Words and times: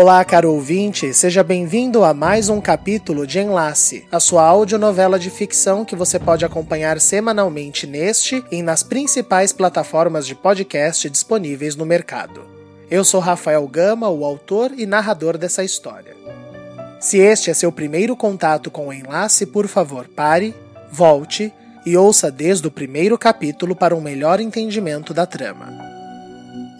Olá, 0.00 0.24
caro 0.24 0.52
ouvinte, 0.52 1.12
seja 1.12 1.42
bem-vindo 1.42 2.04
a 2.04 2.14
mais 2.14 2.48
um 2.48 2.60
capítulo 2.60 3.26
de 3.26 3.40
Enlace, 3.40 4.06
a 4.12 4.20
sua 4.20 4.44
audionovela 4.44 5.18
de 5.18 5.28
ficção 5.28 5.84
que 5.84 5.96
você 5.96 6.20
pode 6.20 6.44
acompanhar 6.44 7.00
semanalmente 7.00 7.84
neste 7.84 8.44
e 8.48 8.62
nas 8.62 8.84
principais 8.84 9.52
plataformas 9.52 10.24
de 10.24 10.36
podcast 10.36 11.10
disponíveis 11.10 11.74
no 11.74 11.84
mercado. 11.84 12.42
Eu 12.88 13.02
sou 13.02 13.18
Rafael 13.18 13.66
Gama, 13.66 14.08
o 14.08 14.24
autor 14.24 14.70
e 14.78 14.86
narrador 14.86 15.36
dessa 15.36 15.64
história. 15.64 16.14
Se 17.00 17.18
este 17.18 17.50
é 17.50 17.54
seu 17.54 17.72
primeiro 17.72 18.14
contato 18.14 18.70
com 18.70 18.86
o 18.86 18.92
Enlace, 18.92 19.46
por 19.46 19.66
favor, 19.66 20.06
pare, 20.06 20.54
volte 20.92 21.52
e 21.84 21.96
ouça 21.96 22.30
desde 22.30 22.68
o 22.68 22.70
primeiro 22.70 23.18
capítulo 23.18 23.74
para 23.74 23.96
um 23.96 24.00
melhor 24.00 24.38
entendimento 24.38 25.12
da 25.12 25.26
trama. 25.26 25.87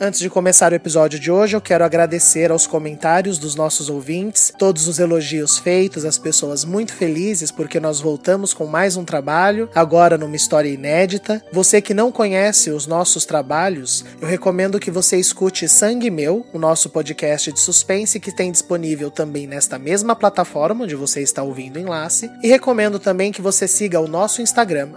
Antes 0.00 0.20
de 0.20 0.30
começar 0.30 0.70
o 0.70 0.76
episódio 0.76 1.18
de 1.18 1.28
hoje, 1.28 1.56
eu 1.56 1.60
quero 1.60 1.84
agradecer 1.84 2.52
aos 2.52 2.68
comentários 2.68 3.36
dos 3.36 3.56
nossos 3.56 3.90
ouvintes, 3.90 4.52
todos 4.56 4.86
os 4.86 5.00
elogios 5.00 5.58
feitos, 5.58 6.04
as 6.04 6.16
pessoas 6.16 6.64
muito 6.64 6.92
felizes 6.92 7.50
porque 7.50 7.80
nós 7.80 8.00
voltamos 8.00 8.54
com 8.54 8.64
mais 8.64 8.96
um 8.96 9.04
trabalho, 9.04 9.68
agora 9.74 10.16
numa 10.16 10.36
história 10.36 10.68
inédita. 10.68 11.42
Você 11.52 11.82
que 11.82 11.92
não 11.92 12.12
conhece 12.12 12.70
os 12.70 12.86
nossos 12.86 13.24
trabalhos, 13.24 14.04
eu 14.20 14.28
recomendo 14.28 14.78
que 14.78 14.88
você 14.88 15.16
escute 15.16 15.68
Sangue 15.68 16.12
Meu, 16.12 16.46
o 16.52 16.60
nosso 16.60 16.90
podcast 16.90 17.50
de 17.50 17.58
suspense 17.58 18.20
que 18.20 18.30
tem 18.30 18.52
disponível 18.52 19.10
também 19.10 19.48
nesta 19.48 19.80
mesma 19.80 20.14
plataforma 20.14 20.84
onde 20.84 20.94
você 20.94 21.22
está 21.22 21.42
ouvindo 21.42 21.74
o 21.74 21.80
enlace, 21.80 22.30
e 22.40 22.46
recomendo 22.46 23.00
também 23.00 23.32
que 23.32 23.42
você 23.42 23.66
siga 23.66 23.98
o 23.98 24.06
nosso 24.06 24.40
Instagram, 24.40 24.90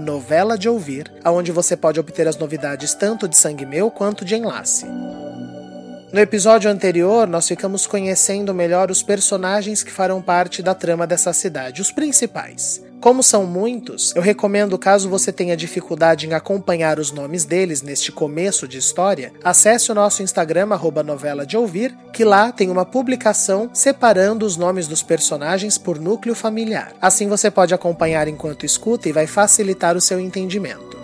novela 0.00 0.56
de 0.56 0.66
ouvir, 0.66 1.12
onde 1.26 1.52
você 1.52 1.76
pode 1.76 2.00
obter 2.00 2.26
as 2.26 2.38
novidades 2.38 2.94
tanto 2.94 3.28
de 3.28 3.36
Sangue 3.36 3.66
Meu 3.66 3.90
quanto 3.90 4.24
de 4.24 4.45
No 6.12 6.20
episódio 6.20 6.70
anterior, 6.70 7.26
nós 7.26 7.48
ficamos 7.48 7.86
conhecendo 7.86 8.54
melhor 8.54 8.90
os 8.90 9.02
personagens 9.02 9.82
que 9.82 9.90
farão 9.90 10.22
parte 10.22 10.62
da 10.62 10.74
trama 10.74 11.06
dessa 11.06 11.32
cidade, 11.32 11.82
os 11.82 11.90
principais. 11.90 12.80
Como 13.00 13.22
são 13.22 13.44
muitos, 13.44 14.14
eu 14.16 14.22
recomendo, 14.22 14.78
caso 14.78 15.10
você 15.10 15.30
tenha 15.30 15.56
dificuldade 15.56 16.26
em 16.26 16.32
acompanhar 16.32 16.98
os 16.98 17.12
nomes 17.12 17.44
deles 17.44 17.82
neste 17.82 18.10
começo 18.10 18.66
de 18.66 18.78
história, 18.78 19.32
acesse 19.44 19.92
o 19.92 19.94
nosso 19.94 20.22
Instagram, 20.22 20.68
novela 21.04 21.44
de 21.44 21.56
ouvir, 21.56 21.94
que 22.12 22.24
lá 22.24 22.50
tem 22.50 22.70
uma 22.70 22.86
publicação 22.86 23.68
separando 23.74 24.46
os 24.46 24.56
nomes 24.56 24.88
dos 24.88 25.02
personagens 25.02 25.76
por 25.76 26.00
núcleo 26.00 26.34
familiar. 26.34 26.94
Assim 27.00 27.28
você 27.28 27.50
pode 27.50 27.74
acompanhar 27.74 28.26
enquanto 28.26 28.64
escuta 28.64 29.08
e 29.08 29.12
vai 29.12 29.26
facilitar 29.26 29.96
o 29.96 30.00
seu 30.00 30.18
entendimento. 30.18 30.95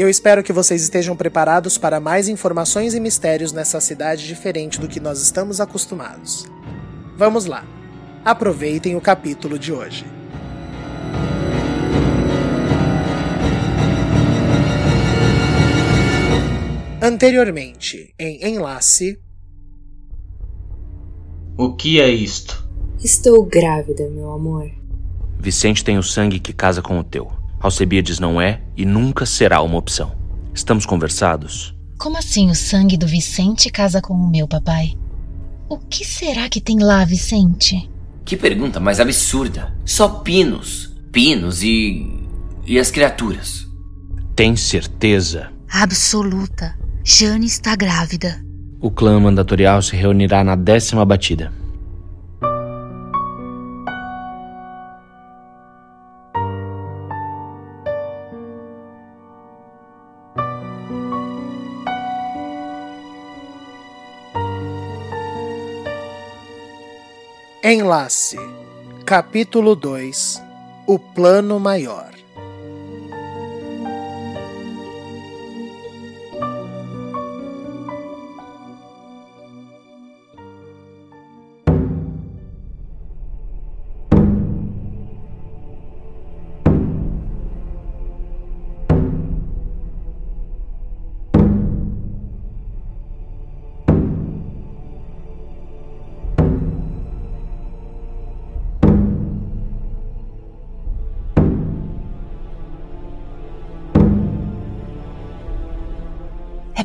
Eu 0.00 0.08
espero 0.08 0.42
que 0.42 0.50
vocês 0.50 0.80
estejam 0.82 1.14
preparados 1.14 1.76
para 1.76 2.00
mais 2.00 2.26
informações 2.26 2.94
e 2.94 3.00
mistérios 3.00 3.52
nessa 3.52 3.78
cidade 3.82 4.26
diferente 4.26 4.80
do 4.80 4.88
que 4.88 4.98
nós 4.98 5.20
estamos 5.20 5.60
acostumados. 5.60 6.46
Vamos 7.18 7.44
lá. 7.44 7.66
Aproveitem 8.24 8.96
o 8.96 9.00
capítulo 9.02 9.58
de 9.58 9.74
hoje. 9.74 10.06
Anteriormente, 17.02 18.14
em 18.18 18.54
Enlace. 18.54 19.20
O 21.58 21.76
que 21.76 22.00
é 22.00 22.08
isto? 22.08 22.66
Estou 23.04 23.44
grávida, 23.44 24.08
meu 24.08 24.32
amor. 24.32 24.70
Vicente 25.38 25.84
tem 25.84 25.98
o 25.98 26.02
sangue 26.02 26.40
que 26.40 26.54
casa 26.54 26.80
com 26.80 26.98
o 26.98 27.04
teu. 27.04 27.39
Alcebiades 27.60 28.18
não 28.18 28.40
é 28.40 28.62
e 28.74 28.86
nunca 28.86 29.26
será 29.26 29.60
uma 29.60 29.76
opção. 29.76 30.12
Estamos 30.54 30.86
conversados? 30.86 31.74
Como 31.98 32.16
assim 32.16 32.50
o 32.50 32.54
sangue 32.54 32.96
do 32.96 33.06
Vicente 33.06 33.70
casa 33.70 34.00
com 34.00 34.14
o 34.14 34.30
meu, 34.30 34.48
papai? 34.48 34.94
O 35.68 35.76
que 35.76 36.04
será 36.04 36.48
que 36.48 36.60
tem 36.60 36.82
lá, 36.82 37.04
Vicente? 37.04 37.88
Que 38.24 38.36
pergunta 38.36 38.80
mais 38.80 38.98
absurda. 38.98 39.74
Só 39.84 40.08
pinos. 40.08 40.96
Pinos 41.12 41.62
e. 41.62 42.26
e 42.66 42.78
as 42.78 42.90
criaturas. 42.90 43.66
Tem 44.34 44.56
certeza? 44.56 45.52
Absoluta. 45.70 46.74
Jane 47.04 47.46
está 47.46 47.76
grávida. 47.76 48.42
O 48.80 48.90
clã 48.90 49.20
mandatorial 49.20 49.82
se 49.82 49.94
reunirá 49.94 50.42
na 50.42 50.56
décima 50.56 51.04
batida. 51.04 51.52
Enlace, 67.72 68.36
capítulo 69.04 69.76
2 69.76 70.42
O 70.88 70.98
Plano 70.98 71.60
Maior 71.60 72.09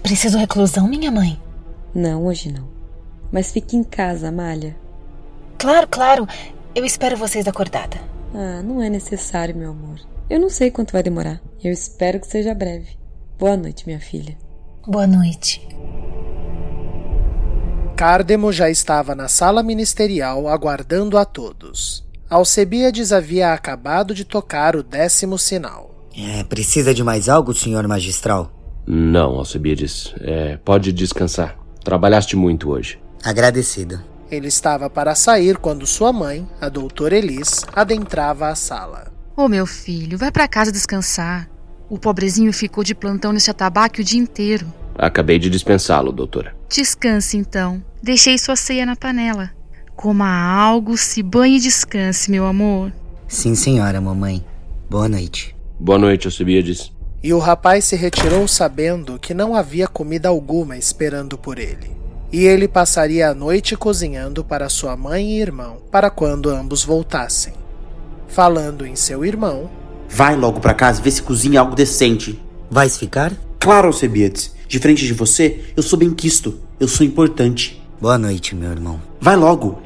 preciso 0.06 0.38
reclusão, 0.38 0.88
minha 0.88 1.10
mãe? 1.10 1.42
Não, 1.94 2.28
hoje 2.28 2.52
não. 2.52 2.70
Mas 3.32 3.52
fique 3.52 3.76
em 3.76 3.84
casa, 3.84 4.28
Amália. 4.28 4.78
Claro, 5.58 5.88
claro. 5.88 6.28
Eu 6.76 6.86
espero 6.86 7.18
vocês 7.18 7.48
acordada. 7.48 7.98
Ah, 8.32 8.62
não 8.62 8.84
é 8.84 8.88
necessário, 8.88 9.56
meu 9.56 9.72
amor. 9.72 10.00
Eu 10.30 10.40
não 10.40 10.48
sei 10.48 10.70
quanto 10.70 10.94
vai 10.94 11.02
demorar. 11.02 11.42
Eu 11.64 11.72
espero 11.72 12.20
que 12.20 12.28
seja 12.28 12.54
breve. 12.54 12.90
Boa 13.40 13.58
noite, 13.58 13.88
minha 13.88 14.00
filha. 14.00 14.38
Boa 14.86 15.08
noite. 15.08 15.68
Cardemo 17.96 18.54
já 18.54 18.70
estava 18.70 19.16
na 19.16 19.28
sala 19.28 19.64
ministerial 19.64 20.48
aguardando 20.48 21.18
a 21.18 21.26
todos. 21.26 22.06
Alcebiades 22.30 23.12
havia 23.12 23.54
acabado 23.54 24.14
de 24.14 24.24
tocar 24.24 24.76
o 24.76 24.84
décimo 24.84 25.40
sinal. 25.40 26.06
É, 26.16 26.44
precisa 26.44 26.94
de 26.94 27.04
mais 27.04 27.28
algo, 27.28 27.56
senhor 27.56 27.88
magistral? 27.88 28.55
Não, 28.88 29.38
Alcebiades. 29.38 30.14
É, 30.22 30.58
pode 30.58 30.92
descansar. 30.92 31.58
Trabalhaste 31.84 32.36
muito 32.36 32.70
hoje. 32.70 33.00
Agradecido. 33.24 34.00
Ele 34.30 34.48
estava 34.48 34.90
para 34.90 35.16
sair 35.16 35.58
quando 35.58 35.86
sua 35.86 36.12
mãe, 36.12 36.48
a 36.60 36.68
doutora 36.68 37.18
Elis, 37.18 37.64
adentrava 37.74 38.50
a 38.50 38.56
sala. 38.56 39.12
Ô 39.38 39.44
oh, 39.44 39.48
meu 39.48 39.66
filho, 39.66 40.18
vai 40.18 40.32
para 40.32 40.48
casa 40.48 40.72
descansar. 40.72 41.50
O 41.90 42.00
pobrezinho 42.00 42.52
ficou 42.52 42.84
de 42.84 42.96
plantão 42.96 43.32
nesse 43.32 43.52
atabaque 43.52 44.02
o 44.02 44.04
dia 44.04 44.20
inteiro. 44.20 44.66
Acabei 44.98 45.38
de 45.38 45.50
dispensá-lo, 45.50 46.12
doutora. 46.12 46.56
Descanse 46.70 47.38
então. 47.38 47.84
Deixei 48.02 48.38
sua 48.38 48.56
ceia 48.56 48.86
na 48.86 48.96
panela. 48.96 49.52
Coma 49.96 50.28
algo, 50.28 50.98
se 50.98 51.22
banhe 51.22 51.58
e 51.58 51.62
descanse, 51.62 52.32
meu 52.32 52.46
amor. 52.46 52.92
Sim, 53.28 53.56
senhora, 53.56 54.02
mamãe. 54.02 54.44
Boa 54.90 55.08
noite. 55.08 55.56
Boa 55.80 56.00
noite, 56.00 56.28
Alcebiades. 56.28 56.92
E 57.26 57.34
o 57.34 57.40
rapaz 57.40 57.86
se 57.86 57.96
retirou 57.96 58.48
sabendo 58.48 59.18
que 59.18 59.34
não 59.34 59.56
havia 59.56 59.88
comida 59.88 60.30
alguma 60.30 60.78
esperando 60.78 61.40
por 61.40 61.58
ele. 61.58 61.90
E 62.32 62.46
ele 62.46 62.68
passaria 62.68 63.30
a 63.30 63.34
noite 63.34 63.76
cozinhando 63.76 64.44
para 64.44 64.70
sua 64.70 64.96
mãe 64.96 65.32
e 65.32 65.42
irmão, 65.42 65.78
para 65.90 66.12
quando 66.12 66.52
ambos 66.52 66.84
voltassem. 66.84 67.56
falando 68.28 68.86
em 68.86 68.96
seu 68.96 69.26
irmão. 69.26 69.68
Vai 70.08 70.36
logo 70.36 70.60
para 70.60 70.76
casa 70.76 71.02
ver 71.02 71.10
se 71.10 71.24
cozinha 71.24 71.62
algo 71.62 71.74
decente. 71.74 72.40
Vais 72.70 72.96
ficar? 72.96 73.34
Claro, 73.60 73.88
Alcebiades. 73.88 74.54
Diferente 74.68 75.04
de 75.04 75.14
você, 75.14 75.64
eu 75.76 75.82
sou 75.82 75.98
bem 75.98 76.14
quisto. 76.14 76.60
Eu 76.80 76.88
sou 76.88 77.04
importante. 77.04 77.82
Boa 78.00 78.20
noite, 78.20 78.54
meu 78.54 78.70
irmão. 78.70 79.02
Vai 79.20 79.36
logo. 79.36 79.82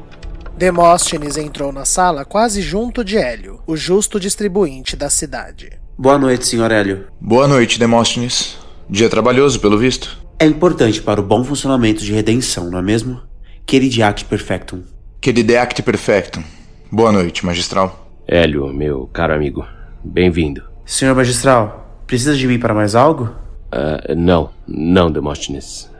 Demóstenes 0.58 1.38
entrou 1.38 1.72
na 1.72 1.86
sala 1.86 2.22
quase 2.22 2.60
junto 2.60 3.02
de 3.02 3.16
Hélio, 3.16 3.62
o 3.66 3.78
justo 3.78 4.20
distribuinte 4.20 4.94
da 4.94 5.08
cidade. 5.08 5.80
Boa 6.00 6.16
noite, 6.16 6.46
senhor 6.46 6.72
Hélio. 6.72 7.08
Boa 7.20 7.46
noite, 7.46 7.78
Demóstenes. 7.78 8.56
Dia 8.88 9.10
trabalhoso, 9.10 9.60
pelo 9.60 9.76
visto. 9.76 10.16
É 10.38 10.46
importante 10.46 11.02
para 11.02 11.20
o 11.20 11.22
bom 11.22 11.44
funcionamento 11.44 12.02
de 12.02 12.10
redenção, 12.10 12.70
não 12.70 12.78
é 12.78 12.82
mesmo? 12.82 13.20
Queridiac 13.66 14.24
perfectum. 14.24 14.82
Queridiac 15.20 15.82
perfectum. 15.82 16.42
Boa 16.90 17.12
noite, 17.12 17.44
magistral. 17.44 18.10
Hélio, 18.26 18.72
meu 18.72 19.10
caro 19.12 19.34
amigo. 19.34 19.66
Bem-vindo. 20.02 20.62
Senhor 20.86 21.14
magistral, 21.14 22.02
precisa 22.06 22.34
de 22.34 22.46
mim 22.46 22.58
para 22.58 22.72
mais 22.72 22.94
algo? 22.94 23.24
Uh, 23.70 24.14
não, 24.16 24.48
não, 24.66 25.12
Demóstenes. 25.12 25.90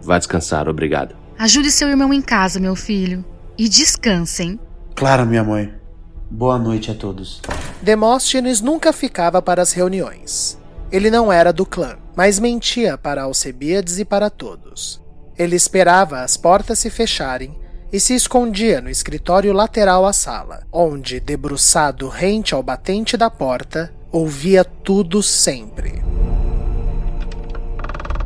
Vá 0.00 0.18
descansar, 0.18 0.68
obrigado. 0.68 1.16
Ajude 1.36 1.72
seu 1.72 1.88
irmão 1.88 2.14
em 2.14 2.22
casa, 2.22 2.60
meu 2.60 2.76
filho. 2.76 3.24
E 3.58 3.68
descansem. 3.68 4.56
Claro, 4.94 5.26
minha 5.26 5.42
mãe. 5.42 5.77
Boa 6.30 6.58
noite 6.58 6.90
a 6.90 6.94
todos. 6.94 7.40
Demóstenes 7.80 8.60
nunca 8.60 8.92
ficava 8.92 9.40
para 9.40 9.62
as 9.62 9.72
reuniões. 9.72 10.58
Ele 10.92 11.10
não 11.10 11.32
era 11.32 11.54
do 11.54 11.64
clã, 11.64 11.96
mas 12.14 12.38
mentia 12.38 12.98
para 12.98 13.22
Alcebiades 13.22 13.98
e 13.98 14.04
para 14.04 14.28
todos. 14.28 15.02
Ele 15.38 15.56
esperava 15.56 16.20
as 16.20 16.36
portas 16.36 16.78
se 16.78 16.90
fecharem 16.90 17.58
e 17.90 17.98
se 17.98 18.14
escondia 18.14 18.82
no 18.82 18.90
escritório 18.90 19.54
lateral 19.54 20.04
à 20.04 20.12
sala, 20.12 20.66
onde, 20.70 21.18
debruçado 21.18 22.08
rente 22.08 22.54
ao 22.54 22.62
batente 22.62 23.16
da 23.16 23.30
porta, 23.30 23.90
ouvia 24.12 24.64
tudo 24.64 25.22
sempre. 25.22 26.02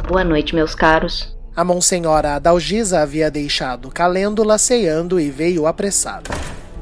Boa 0.08 0.24
noite, 0.24 0.56
meus 0.56 0.74
caros. 0.74 1.36
A 1.54 1.62
Monsenhora 1.62 2.34
Adalgisa 2.34 3.00
havia 3.00 3.30
deixado 3.30 3.90
Calêndula 3.90 4.58
ceando 4.58 5.20
e 5.20 5.30
veio 5.30 5.68
apressada. 5.68 6.30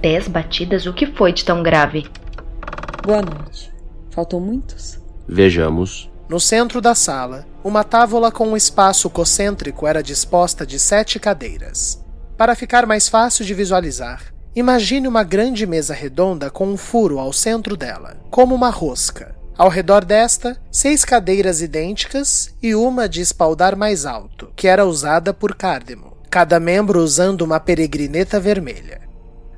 Dez 0.00 0.26
batidas? 0.26 0.86
O 0.86 0.94
que 0.94 1.06
foi 1.06 1.30
de 1.30 1.44
tão 1.44 1.62
grave? 1.62 2.08
Boa 3.04 3.20
noite. 3.20 3.70
Faltou 4.10 4.40
muitos? 4.40 4.98
Vejamos. 5.28 6.10
No 6.26 6.40
centro 6.40 6.80
da 6.80 6.94
sala, 6.94 7.46
uma 7.62 7.84
távola 7.84 8.32
com 8.32 8.48
um 8.48 8.56
espaço 8.56 9.10
concêntrico 9.10 9.86
era 9.86 10.02
disposta 10.02 10.64
de 10.64 10.78
sete 10.78 11.20
cadeiras. 11.20 12.02
Para 12.34 12.54
ficar 12.54 12.86
mais 12.86 13.10
fácil 13.10 13.44
de 13.44 13.52
visualizar, 13.52 14.32
imagine 14.56 15.06
uma 15.06 15.22
grande 15.22 15.66
mesa 15.66 15.92
redonda 15.92 16.48
com 16.50 16.66
um 16.66 16.78
furo 16.78 17.18
ao 17.18 17.30
centro 17.30 17.76
dela, 17.76 18.16
como 18.30 18.54
uma 18.54 18.70
rosca. 18.70 19.36
Ao 19.58 19.68
redor 19.68 20.02
desta, 20.02 20.56
seis 20.72 21.04
cadeiras 21.04 21.60
idênticas 21.60 22.56
e 22.62 22.74
uma 22.74 23.06
de 23.06 23.20
espaldar 23.20 23.76
mais 23.76 24.06
alto, 24.06 24.50
que 24.56 24.66
era 24.66 24.86
usada 24.86 25.34
por 25.34 25.54
Cárdemo, 25.54 26.16
cada 26.30 26.58
membro 26.58 27.00
usando 27.02 27.42
uma 27.42 27.60
peregrineta 27.60 28.40
vermelha. 28.40 29.09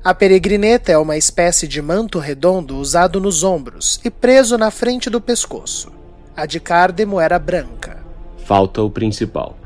A 0.03 0.13
peregrineta 0.13 0.91
é 0.91 0.97
uma 0.97 1.15
espécie 1.15 1.65
de 1.65 1.81
manto 1.81 2.19
redondo 2.19 2.75
usado 2.75 3.21
nos 3.21 3.41
ombros 3.41 4.01
e 4.03 4.11
preso 4.11 4.57
na 4.57 4.69
frente 4.69 5.09
do 5.09 5.21
pescoço. 5.21 5.93
A 6.35 6.45
de 6.45 6.59
Cárdemo 6.59 7.21
era 7.21 7.39
branca. 7.39 8.03
Falta 8.39 8.81
o 8.81 8.89
principal. 8.89 9.57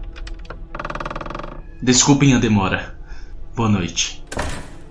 Desculpem 1.81 2.36
a 2.36 2.38
demora. 2.38 2.95
Boa 3.56 3.68
noite. 3.68 4.24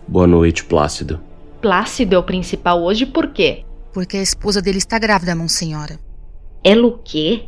Boa 0.09 0.27
noite, 0.27 0.65
Plácido. 0.65 1.21
Plácido 1.63 2.17
é 2.17 2.19
o 2.19 2.25
principal 2.25 2.83
hoje 2.83 3.07
por 3.07 3.29
quê? 3.29 3.65
Porque 3.93 4.17
a 4.17 4.23
esposa 4.23 4.61
dele 4.61 4.79
está 4.79 4.99
grávida, 4.99 5.37
Monsenhora. 5.37 6.01
Ela 6.65 6.89
o 6.89 6.99
quê? 6.99 7.45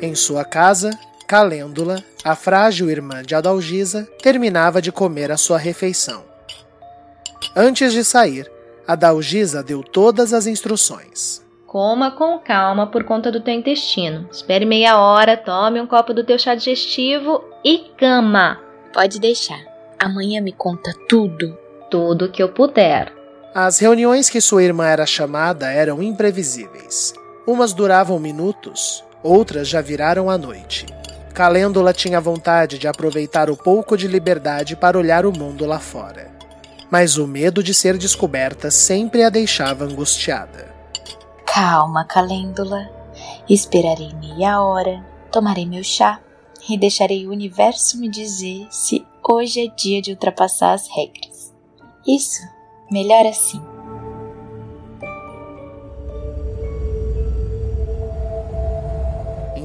Em 0.00 0.14
sua 0.14 0.44
casa, 0.44 0.90
Calêndula, 1.26 2.02
a 2.22 2.36
frágil 2.36 2.88
irmã 2.88 3.20
de 3.20 3.34
Adalgisa, 3.34 4.08
terminava 4.22 4.80
de 4.80 4.92
comer 4.92 5.32
a 5.32 5.36
sua 5.36 5.58
refeição. 5.58 6.22
Antes 7.54 7.92
de 7.92 8.04
sair, 8.04 8.48
Adalgisa 8.86 9.60
deu 9.60 9.82
todas 9.82 10.32
as 10.32 10.46
instruções. 10.46 11.42
Coma 11.66 12.12
com 12.12 12.38
calma 12.38 12.86
por 12.86 13.02
conta 13.02 13.32
do 13.32 13.40
teu 13.40 13.52
intestino. 13.52 14.28
Espere 14.30 14.64
meia 14.64 15.00
hora, 15.00 15.36
tome 15.36 15.80
um 15.80 15.86
copo 15.86 16.14
do 16.14 16.24
teu 16.24 16.38
chá 16.38 16.54
digestivo 16.54 17.42
e 17.64 17.90
cama. 17.98 18.60
Pode 18.94 19.18
deixar. 19.18 19.60
Amanhã 19.98 20.40
me 20.40 20.52
conta 20.52 20.94
tudo. 21.08 21.58
Tudo 21.90 22.30
que 22.30 22.42
eu 22.42 22.50
puder. 22.50 23.12
As 23.52 23.80
reuniões 23.80 24.30
que 24.30 24.40
sua 24.40 24.62
irmã 24.62 24.86
era 24.86 25.04
chamada 25.04 25.70
eram 25.72 26.00
imprevisíveis. 26.00 27.12
Umas 27.46 27.72
duravam 27.72 28.18
minutos, 28.18 29.02
outras 29.22 29.68
já 29.68 29.80
viraram 29.80 30.28
a 30.30 30.38
noite. 30.38 30.86
Calêndula 31.34 31.92
tinha 31.92 32.20
vontade 32.20 32.78
de 32.78 32.88
aproveitar 32.88 33.48
o 33.50 33.56
pouco 33.56 33.96
de 33.96 34.08
liberdade 34.08 34.74
para 34.74 34.98
olhar 34.98 35.24
o 35.24 35.32
mundo 35.32 35.66
lá 35.66 35.78
fora. 35.78 36.30
Mas 36.90 37.16
o 37.16 37.26
medo 37.26 37.62
de 37.62 37.72
ser 37.72 37.96
descoberta 37.96 38.70
sempre 38.70 39.22
a 39.22 39.30
deixava 39.30 39.84
angustiada. 39.84 40.74
Calma, 41.46 42.04
Calêndula. 42.04 42.90
Esperarei 43.48 44.12
meia 44.14 44.60
hora, 44.62 45.04
tomarei 45.30 45.66
meu 45.66 45.84
chá 45.84 46.20
e 46.68 46.76
deixarei 46.76 47.26
o 47.26 47.30
universo 47.30 47.98
me 47.98 48.08
dizer 48.08 48.66
se 48.70 49.06
hoje 49.22 49.66
é 49.66 49.74
dia 49.74 50.02
de 50.02 50.10
ultrapassar 50.10 50.72
as 50.72 50.88
regras. 50.88 51.54
Isso, 52.06 52.40
melhor 52.90 53.26
assim. 53.26 53.60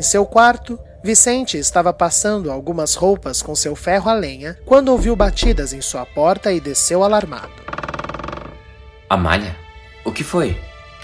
Seu 0.04 0.26
quarto, 0.26 0.80
Vicente 1.04 1.58
estava 1.58 1.92
passando 1.92 2.52
algumas 2.52 2.96
roupas 2.96 3.42
com 3.42 3.56
seu 3.56 3.76
ferro 3.76 4.10
a 4.10 4.14
lenha 4.14 4.58
quando 4.66 4.90
ouviu 4.90 5.16
batidas 5.16 5.74
em 5.74 5.82
sua 5.82 6.06
porta 6.06 6.52
e 6.52 6.62
desceu 6.62 7.04
alarmado. 7.04 7.52
Amália? 9.10 9.56
O 10.06 10.12
que 10.12 10.24
foi? 10.24 10.58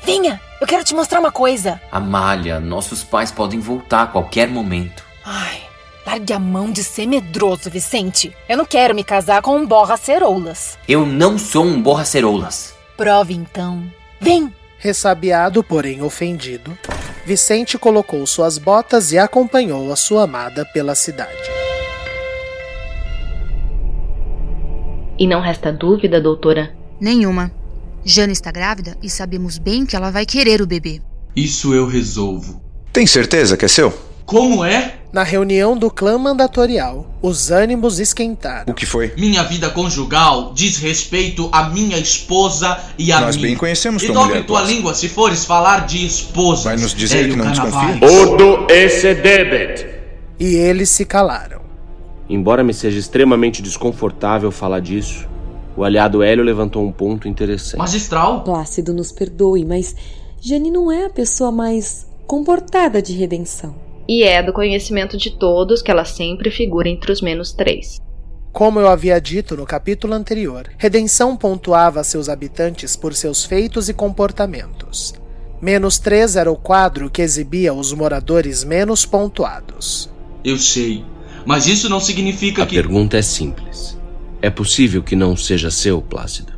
Venha, 0.03 0.39
eu 0.61 0.67
quero 0.67 0.83
te 0.83 0.95
mostrar 0.95 1.19
uma 1.19 1.31
coisa. 1.31 1.81
Amália, 1.91 2.59
nossos 2.59 3.03
pais 3.03 3.31
podem 3.31 3.59
voltar 3.59 4.03
a 4.03 4.07
qualquer 4.07 4.47
momento. 4.47 5.03
Ai, 5.25 5.61
largue 6.05 6.33
a 6.33 6.39
mão 6.39 6.71
de 6.71 6.83
ser 6.83 7.05
medroso, 7.05 7.69
Vicente. 7.69 8.35
Eu 8.47 8.57
não 8.57 8.65
quero 8.65 8.95
me 8.95 9.03
casar 9.03 9.41
com 9.41 9.57
um 9.57 9.65
borra-ceroulas. 9.65 10.77
Eu 10.87 11.05
não 11.05 11.37
sou 11.37 11.65
um 11.65 11.81
borra-ceroulas. 11.81 12.73
Prove 12.95 13.33
então. 13.33 13.83
Vem! 14.19 14.53
Ressabiado, 14.81 15.61
porém 15.61 16.01
ofendido, 16.01 16.77
Vicente 17.29 17.77
colocou 17.77 18.25
suas 18.25 18.57
botas 18.57 19.11
e 19.11 19.19
acompanhou 19.19 19.93
a 19.93 19.95
sua 19.95 20.23
amada 20.23 20.65
pela 20.65 20.95
cidade. 20.95 21.31
E 25.15 25.27
não 25.27 25.39
resta 25.39 25.71
dúvida, 25.71 26.19
doutora? 26.19 26.75
Nenhuma. 26.99 27.51
Jana 28.03 28.33
está 28.33 28.49
grávida 28.49 28.97
e 28.99 29.11
sabemos 29.11 29.59
bem 29.59 29.85
que 29.85 29.95
ela 29.95 30.09
vai 30.09 30.25
querer 30.25 30.59
o 30.59 30.65
bebê. 30.65 31.03
Isso 31.35 31.71
eu 31.71 31.85
resolvo. 31.85 32.63
Tem 32.91 33.05
certeza 33.05 33.55
que 33.55 33.65
é 33.65 33.67
seu? 33.67 33.93
Como 34.25 34.65
é? 34.65 34.98
Na 35.11 35.23
reunião 35.23 35.75
do 35.75 35.89
clã 35.89 36.19
mandatorial, 36.19 37.03
os 37.19 37.49
ânimos 37.49 37.99
esquentaram. 37.99 38.71
O 38.71 38.75
que 38.75 38.85
foi? 38.85 39.11
Minha 39.17 39.43
vida 39.43 39.67
conjugal 39.71 40.53
diz 40.53 40.77
respeito 40.77 41.49
à 41.51 41.67
minha 41.67 41.97
esposa 41.97 42.79
e 42.95 43.11
a 43.11 43.19
Nós 43.19 43.35
mim. 43.35 43.41
bem 43.41 43.55
conhecemos 43.55 44.03
E 44.03 44.05
tua 44.05 44.13
dobre 44.13 44.29
mulher, 44.33 44.45
tua 44.45 44.61
língua 44.61 44.93
se 44.93 45.09
fores 45.09 45.45
falar 45.45 45.87
de 45.87 46.05
esposa. 46.05 46.65
Vai 46.65 46.77
nos 46.77 46.93
dizer 46.93 47.27
que 47.27 47.35
não 47.35 47.49
desconfia? 47.49 48.07
Ordo 48.07 48.67
esse 48.69 49.15
debet. 49.15 49.87
E 50.39 50.53
eles 50.53 50.89
se 50.89 51.03
calaram. 51.05 51.61
Embora 52.29 52.63
me 52.63 52.73
seja 52.73 52.99
extremamente 52.99 53.63
desconfortável 53.63 54.51
falar 54.51 54.79
disso, 54.79 55.27
o 55.75 55.83
aliado 55.83 56.21
Hélio 56.21 56.43
levantou 56.43 56.85
um 56.85 56.91
ponto 56.91 57.27
interessante. 57.27 57.79
Magistral? 57.79 58.43
Plácido 58.43 58.93
nos 58.93 59.11
perdoe, 59.11 59.65
mas 59.65 59.95
Jane 60.39 60.69
não 60.69 60.91
é 60.91 61.05
a 61.05 61.09
pessoa 61.09 61.51
mais 61.51 62.05
comportada 62.27 63.01
de 63.01 63.13
redenção. 63.13 63.88
E 64.09 64.23
é 64.23 64.41
do 64.41 64.51
conhecimento 64.51 65.15
de 65.15 65.29
todos 65.29 65.83
que 65.83 65.91
ela 65.91 66.03
sempre 66.03 66.49
figura 66.49 66.89
entre 66.89 67.11
os 67.11 67.21
menos 67.21 67.53
três. 67.53 68.01
Como 68.51 68.79
eu 68.79 68.87
havia 68.87 69.21
dito 69.21 69.55
no 69.55 69.67
capítulo 69.67 70.15
anterior, 70.15 70.67
Redenção 70.79 71.37
pontuava 71.37 72.03
seus 72.03 72.27
habitantes 72.27 72.95
por 72.95 73.13
seus 73.13 73.45
feitos 73.45 73.87
e 73.87 73.93
comportamentos. 73.93 75.13
Menos 75.61 75.99
3 75.99 76.37
era 76.37 76.51
o 76.51 76.55
quadro 76.55 77.07
que 77.07 77.21
exibia 77.21 77.71
os 77.71 77.93
moradores 77.93 78.63
menos 78.63 79.05
pontuados. 79.05 80.09
Eu 80.43 80.57
sei. 80.57 81.05
Mas 81.45 81.67
isso 81.67 81.87
não 81.87 81.99
significa 81.99 82.63
A 82.63 82.65
que. 82.65 82.75
pergunta 82.77 83.15
é 83.15 83.21
simples. 83.21 83.95
É 84.41 84.49
possível 84.49 85.03
que 85.03 85.15
não 85.15 85.37
seja 85.37 85.69
seu, 85.69 86.01
Plácido? 86.01 86.53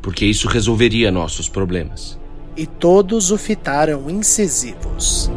Porque 0.00 0.24
isso 0.24 0.46
resolveria 0.46 1.10
nossos 1.10 1.48
problemas. 1.48 2.20
E 2.56 2.66
todos 2.66 3.32
o 3.32 3.38
fitaram 3.38 4.08
incisivos. 4.08 5.28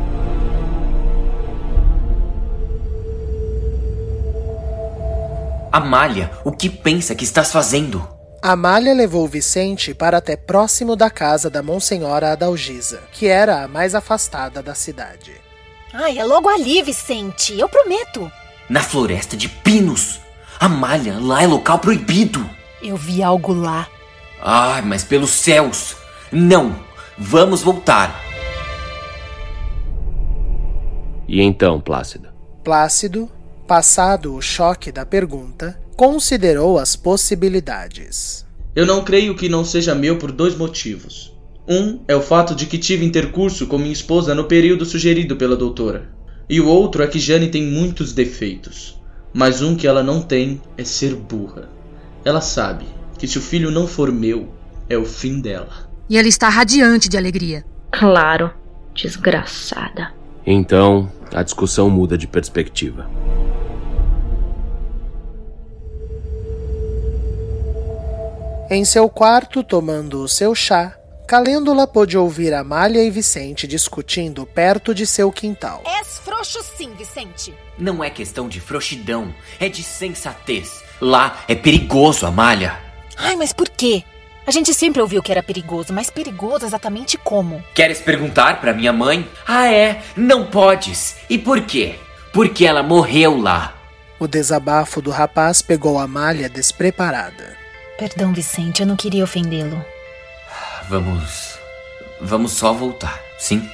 Amália, 5.72 6.32
o 6.44 6.52
que 6.52 6.70
pensa 6.70 7.16
que 7.16 7.24
estás 7.24 7.52
fazendo? 7.52 8.08
Amália 8.42 8.94
levou 8.94 9.28
Vicente 9.28 9.94
para 9.94 10.18
até 10.18 10.36
próximo 10.38 10.96
da 10.96 11.10
casa 11.10 11.50
da 11.50 11.64
Monsenhora 11.64 12.32
Adalgisa, 12.32 13.02
que 13.12 13.28
era 13.28 13.64
a 13.64 13.68
mais 13.68 13.96
afastada 13.96 14.62
da 14.62 14.76
cidade. 14.76 15.34
Ai, 15.94 16.18
é 16.18 16.24
logo 16.24 16.48
ali, 16.48 16.82
Vicente, 16.82 17.58
eu 17.58 17.68
prometo. 17.68 18.32
Na 18.70 18.82
floresta 18.82 19.36
de 19.36 19.50
pinos. 19.50 20.20
Amália, 20.60 21.18
lá 21.20 21.44
é 21.44 21.48
local 21.48 21.80
proibido. 21.80 22.48
Eu 22.82 22.96
vi 22.96 23.24
algo 23.24 23.54
lá. 23.54 23.88
Ai, 24.42 24.82
mas 24.82 25.04
pelos 25.04 25.32
céus. 25.32 25.96
Não, 26.32 26.76
vamos 27.18 27.62
voltar. 27.62 28.22
E 31.28 31.42
então, 31.42 31.82
Plácido? 31.82 32.30
Plácido, 32.64 33.30
passado 33.68 34.34
o 34.34 34.42
choque 34.42 34.94
da 34.94 35.06
pergunta, 35.06 35.78
considerou 35.98 36.80
as 36.80 36.96
possibilidades. 36.96 38.46
Eu 38.74 38.86
não 38.86 39.04
creio 39.04 39.36
que 39.36 39.50
não 39.50 39.66
seja 39.66 39.94
meu 39.94 40.18
por 40.18 40.32
dois 40.32 40.56
motivos. 40.56 41.36
Um 41.68 42.00
é 42.08 42.16
o 42.16 42.22
fato 42.22 42.56
de 42.56 42.66
que 42.66 42.78
tive 42.78 43.06
intercurso 43.06 43.68
com 43.68 43.78
minha 43.78 43.92
esposa 43.92 44.34
no 44.34 44.46
período 44.46 44.86
sugerido 44.86 45.36
pela 45.36 45.58
doutora. 45.58 46.10
E 46.50 46.62
o 46.62 46.68
outro 46.68 47.04
é 47.04 47.08
que 47.08 47.20
Jane 47.20 47.50
tem 47.50 47.64
muitos 47.64 48.14
defeitos. 48.14 48.98
Mas 49.34 49.62
um 49.62 49.76
que 49.76 49.86
ela 49.86 50.02
não 50.02 50.22
tem 50.22 50.62
é 50.78 50.86
ser 50.86 51.14
burra. 51.14 51.68
Ela 52.24 52.40
sabe 52.40 52.86
que 53.20 53.28
se 53.28 53.38
o 53.38 53.42
filho 53.42 53.70
não 53.70 53.86
for 53.86 54.14
meu, 54.14 54.48
é 54.88 54.98
o 54.98 55.04
fim 55.04 55.42
dela. 55.42 55.90
E 56.10 56.18
ela 56.18 56.28
está 56.30 56.48
radiante 56.48 57.10
de 57.10 57.18
alegria. 57.18 57.66
Claro, 57.92 58.50
desgraçada. 58.96 60.14
Então, 60.46 61.12
a 61.34 61.44
discussão 61.44 61.90
muda 61.90 62.18
de 62.18 62.28
perspectiva. 62.28 63.10
Em 68.70 68.84
seu 68.84 69.08
quarto, 69.08 69.64
tomando 69.64 70.22
o 70.22 70.28
seu 70.28 70.54
chá, 70.54 70.94
Calêndula 71.26 71.88
pôde 71.88 72.18
ouvir 72.18 72.54
Amália 72.54 73.02
e 73.02 73.10
Vicente 73.10 73.66
discutindo 73.66 74.46
perto 74.46 74.94
de 74.94 75.08
seu 75.08 75.32
quintal. 75.32 75.84
És 75.86 76.20
frouxo 76.20 76.62
sim, 76.76 76.94
Vicente. 76.94 77.54
Não 77.78 78.04
é 78.04 78.10
questão 78.10 78.50
de 78.50 78.60
frouxidão, 78.60 79.34
é 79.58 79.70
de 79.70 79.82
sensatez. 79.82 80.84
Lá 81.00 81.46
é 81.48 81.56
perigoso, 81.56 82.26
Amália. 82.26 82.78
Ai, 83.16 83.38
mas 83.38 83.54
por 83.54 83.70
quê? 83.70 84.04
A 84.46 84.52
gente 84.52 84.74
sempre 84.74 85.02
ouviu 85.02 85.24
que 85.24 85.32
era 85.32 85.42
perigoso, 85.42 85.94
mas 85.94 86.10
perigoso 86.10 86.66
exatamente 86.66 87.18
como? 87.18 87.64
Queres 87.74 88.02
perguntar 88.02 88.60
para 88.60 88.74
minha 88.74 88.92
mãe? 88.92 89.26
Ah, 89.48 89.72
é? 89.72 90.02
Não 90.14 90.46
podes. 90.46 91.16
E 91.30 91.38
por 91.38 91.62
quê? 91.62 91.96
Porque 92.34 92.66
ela 92.66 92.84
morreu 92.84 93.40
lá. 93.40 93.76
O 94.20 94.28
desabafo 94.28 95.02
do 95.02 95.10
rapaz 95.10 95.62
pegou 95.62 95.98
Amália 95.98 96.50
despreparada. 96.50 97.57
Perdão, 97.98 98.32
Vicente, 98.32 98.82
eu 98.82 98.88
não 98.88 98.96
queria 98.96 99.24
ofendê-lo. 99.24 99.84
Vamos. 100.88 101.58
Vamos 102.22 102.54
só 102.54 102.74
voltar, 102.74 103.22
sim? 103.40 103.68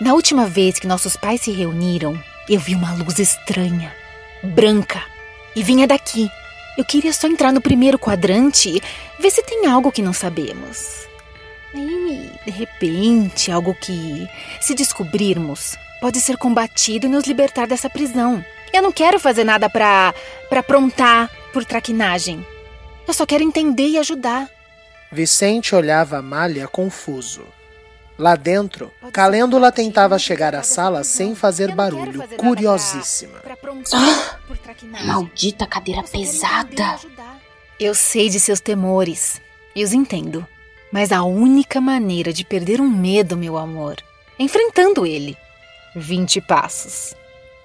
Na 0.00 0.14
última 0.14 0.46
vez 0.46 0.78
que 0.78 0.86
nossos 0.86 1.16
pais 1.16 1.40
se 1.40 1.50
reuniram, 1.50 2.20
eu 2.48 2.60
vi 2.60 2.74
uma 2.74 2.92
luz 2.94 3.18
estranha, 3.18 3.94
branca, 4.42 5.02
e 5.54 5.62
vinha 5.62 5.86
daqui. 5.86 6.30
Eu 6.76 6.84
queria 6.84 7.12
só 7.12 7.26
entrar 7.26 7.52
no 7.52 7.60
primeiro 7.60 7.98
quadrante 7.98 8.68
e 8.68 8.82
ver 9.20 9.30
se 9.30 9.42
tem 9.42 9.66
algo 9.66 9.90
que 9.90 10.02
não 10.02 10.12
sabemos. 10.12 11.08
Aí, 11.74 12.30
de 12.44 12.50
repente, 12.50 13.50
algo 13.50 13.74
que, 13.74 14.28
se 14.60 14.74
descobrirmos, 14.74 15.76
pode 16.00 16.20
ser 16.20 16.36
combatido 16.36 17.06
e 17.06 17.10
nos 17.10 17.24
libertar 17.24 17.66
dessa 17.66 17.90
prisão. 17.90 18.44
Eu 18.72 18.82
não 18.82 18.92
quero 18.92 19.18
fazer 19.18 19.44
nada 19.44 19.68
pra, 19.68 20.14
pra 20.48 20.60
aprontar 20.60 21.30
por 21.52 21.64
traquinagem. 21.64 22.46
Eu 23.08 23.14
só 23.14 23.24
quero 23.24 23.42
entender 23.42 23.88
e 23.88 23.98
ajudar. 23.98 24.50
Vicente 25.10 25.74
olhava 25.74 26.18
Amália 26.18 26.68
confuso. 26.68 27.42
Lá 28.18 28.36
dentro, 28.36 28.92
Calêndula 29.12 29.72
tentava 29.72 30.18
chegar 30.18 30.54
à 30.54 30.62
sala 30.62 31.02
sem 31.02 31.34
fazer 31.34 31.74
barulho, 31.74 32.22
curiosíssima. 32.36 33.40
Ah, 33.94 35.04
maldita 35.04 35.66
cadeira 35.66 36.02
pesada! 36.02 36.98
Eu 37.80 37.94
sei 37.94 38.28
de 38.28 38.38
seus 38.38 38.60
temores 38.60 39.40
e 39.74 39.82
os 39.82 39.92
entendo. 39.94 40.46
Mas 40.92 41.12
a 41.12 41.22
única 41.22 41.80
maneira 41.80 42.32
de 42.32 42.44
perder 42.44 42.80
um 42.80 42.88
medo, 42.88 43.36
meu 43.36 43.56
amor, 43.56 43.96
é 44.38 44.42
enfrentando 44.42 45.06
ele. 45.06 45.36
Vinte 45.94 46.40
passos. 46.40 47.14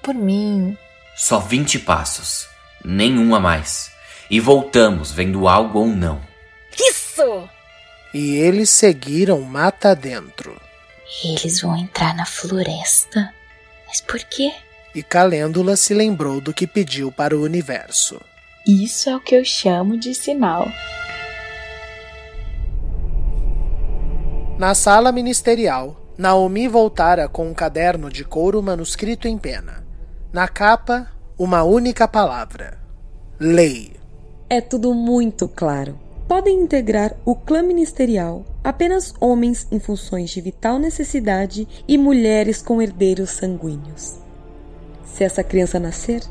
Por 0.02 0.14
mim. 0.14 0.78
Só 1.16 1.40
vinte 1.40 1.80
passos. 1.80 2.48
Nenhum 2.84 3.34
a 3.34 3.40
mais. 3.40 3.92
E 4.30 4.40
voltamos 4.40 5.12
vendo 5.12 5.48
algo 5.48 5.80
ou 5.80 5.88
não. 5.88 6.22
Isso! 6.80 7.50
E 8.14 8.36
eles 8.36 8.70
seguiram 8.70 9.42
mata 9.42 9.96
dentro. 9.96 10.60
Eles 11.24 11.62
vão 11.62 11.76
entrar 11.76 12.16
na 12.16 12.26
floresta. 12.26 13.34
Mas 13.88 14.02
por 14.02 14.20
quê? 14.20 14.52
E 14.96 15.02
Calêndula 15.02 15.76
se 15.76 15.94
lembrou 15.94 16.40
do 16.40 16.54
que 16.54 16.68
pediu 16.68 17.12
para 17.12 17.36
o 17.36 17.42
universo. 17.42 18.20
Isso 18.68 19.10
é 19.10 19.16
o 19.16 19.20
que 19.20 19.36
eu 19.36 19.44
chamo 19.44 19.98
de 19.98 20.14
sinal. 20.14 20.68
Na 24.58 24.76
sala 24.76 25.12
ministerial, 25.12 26.00
Naomi 26.18 26.68
voltara 26.68 27.28
com 27.28 27.50
um 27.50 27.54
caderno 27.54 28.10
de 28.10 28.24
couro 28.24 28.62
manuscrito 28.62 29.28
em 29.28 29.38
pena. 29.38 29.86
Na 30.32 30.48
capa, 30.48 31.08
uma 31.38 31.64
única 31.64 32.08
palavra: 32.08 32.80
Lei. 33.40 34.03
É 34.54 34.62
tudo 34.62 34.94
muito 34.94 35.48
claro. 35.48 36.00
Podem 36.28 36.60
integrar 36.60 37.16
o 37.26 37.34
clã 37.34 37.64
ministerial 37.64 38.46
apenas 38.64 39.12
homens 39.20 39.68
em 39.72 39.80
funções 39.80 40.30
de 40.30 40.40
vital 40.42 40.78
necessidade 40.78 41.68
e 41.88 41.98
mulheres 41.98 42.62
com 42.62 42.80
herdeiros 42.80 43.32
sanguíneos. 43.32 44.20
Se 45.06 45.24
essa 45.24 45.44
criança 45.44 45.80
nascer, 45.80 46.22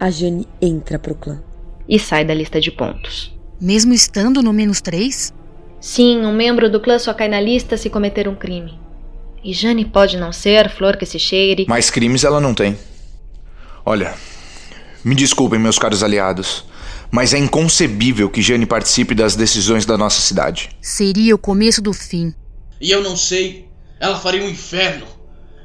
a 0.00 0.08
Jane 0.08 0.48
entra 0.58 0.98
pro 0.98 1.14
clã. 1.14 1.38
E 1.86 1.98
sai 1.98 2.24
da 2.24 2.32
lista 2.32 2.58
de 2.58 2.70
pontos. 2.70 3.38
Mesmo 3.60 3.92
estando 3.92 4.42
no 4.42 4.50
menos 4.50 4.80
três? 4.80 5.30
Sim, 5.78 6.24
um 6.24 6.32
membro 6.32 6.70
do 6.70 6.80
clã 6.80 6.98
só 6.98 7.12
cai 7.12 7.28
na 7.28 7.42
lista 7.42 7.76
se 7.76 7.90
cometer 7.90 8.26
um 8.26 8.34
crime. 8.34 8.80
E 9.44 9.52
Jane 9.52 9.84
pode 9.84 10.16
não 10.16 10.32
ser 10.32 10.70
flor 10.70 10.96
que 10.96 11.04
se 11.04 11.18
cheire. 11.18 11.66
Mas 11.68 11.90
crimes 11.90 12.24
ela 12.24 12.40
não 12.40 12.54
tem. 12.54 12.78
Olha, 13.84 14.14
me 15.04 15.14
desculpem, 15.14 15.60
meus 15.60 15.78
caros 15.78 16.02
aliados, 16.02 16.64
mas 17.10 17.32
é 17.34 17.38
inconcebível 17.38 18.28
que 18.28 18.42
Jane 18.42 18.66
participe 18.66 19.14
das 19.14 19.36
decisões 19.36 19.86
da 19.86 19.96
nossa 19.96 20.20
cidade. 20.20 20.70
Seria 20.80 21.34
o 21.34 21.38
começo 21.38 21.80
do 21.80 21.92
fim. 21.92 22.34
E 22.80 22.90
eu 22.90 23.02
não 23.02 23.16
sei. 23.16 23.68
Ela 24.00 24.18
faria 24.18 24.42
um 24.42 24.48
inferno. 24.48 25.06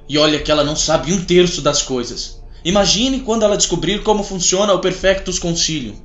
E 0.07 0.17
olha 0.17 0.39
que 0.39 0.51
ela 0.51 0.63
não 0.63 0.75
sabe 0.75 1.13
um 1.13 1.23
terço 1.23 1.61
das 1.61 1.81
coisas. 1.81 2.41
Imagine 2.63 3.21
quando 3.21 3.43
ela 3.43 3.57
descobrir 3.57 4.03
como 4.03 4.23
funciona 4.23 4.73
o 4.73 4.79
Perfectus 4.79 5.39
Concilium. 5.39 5.95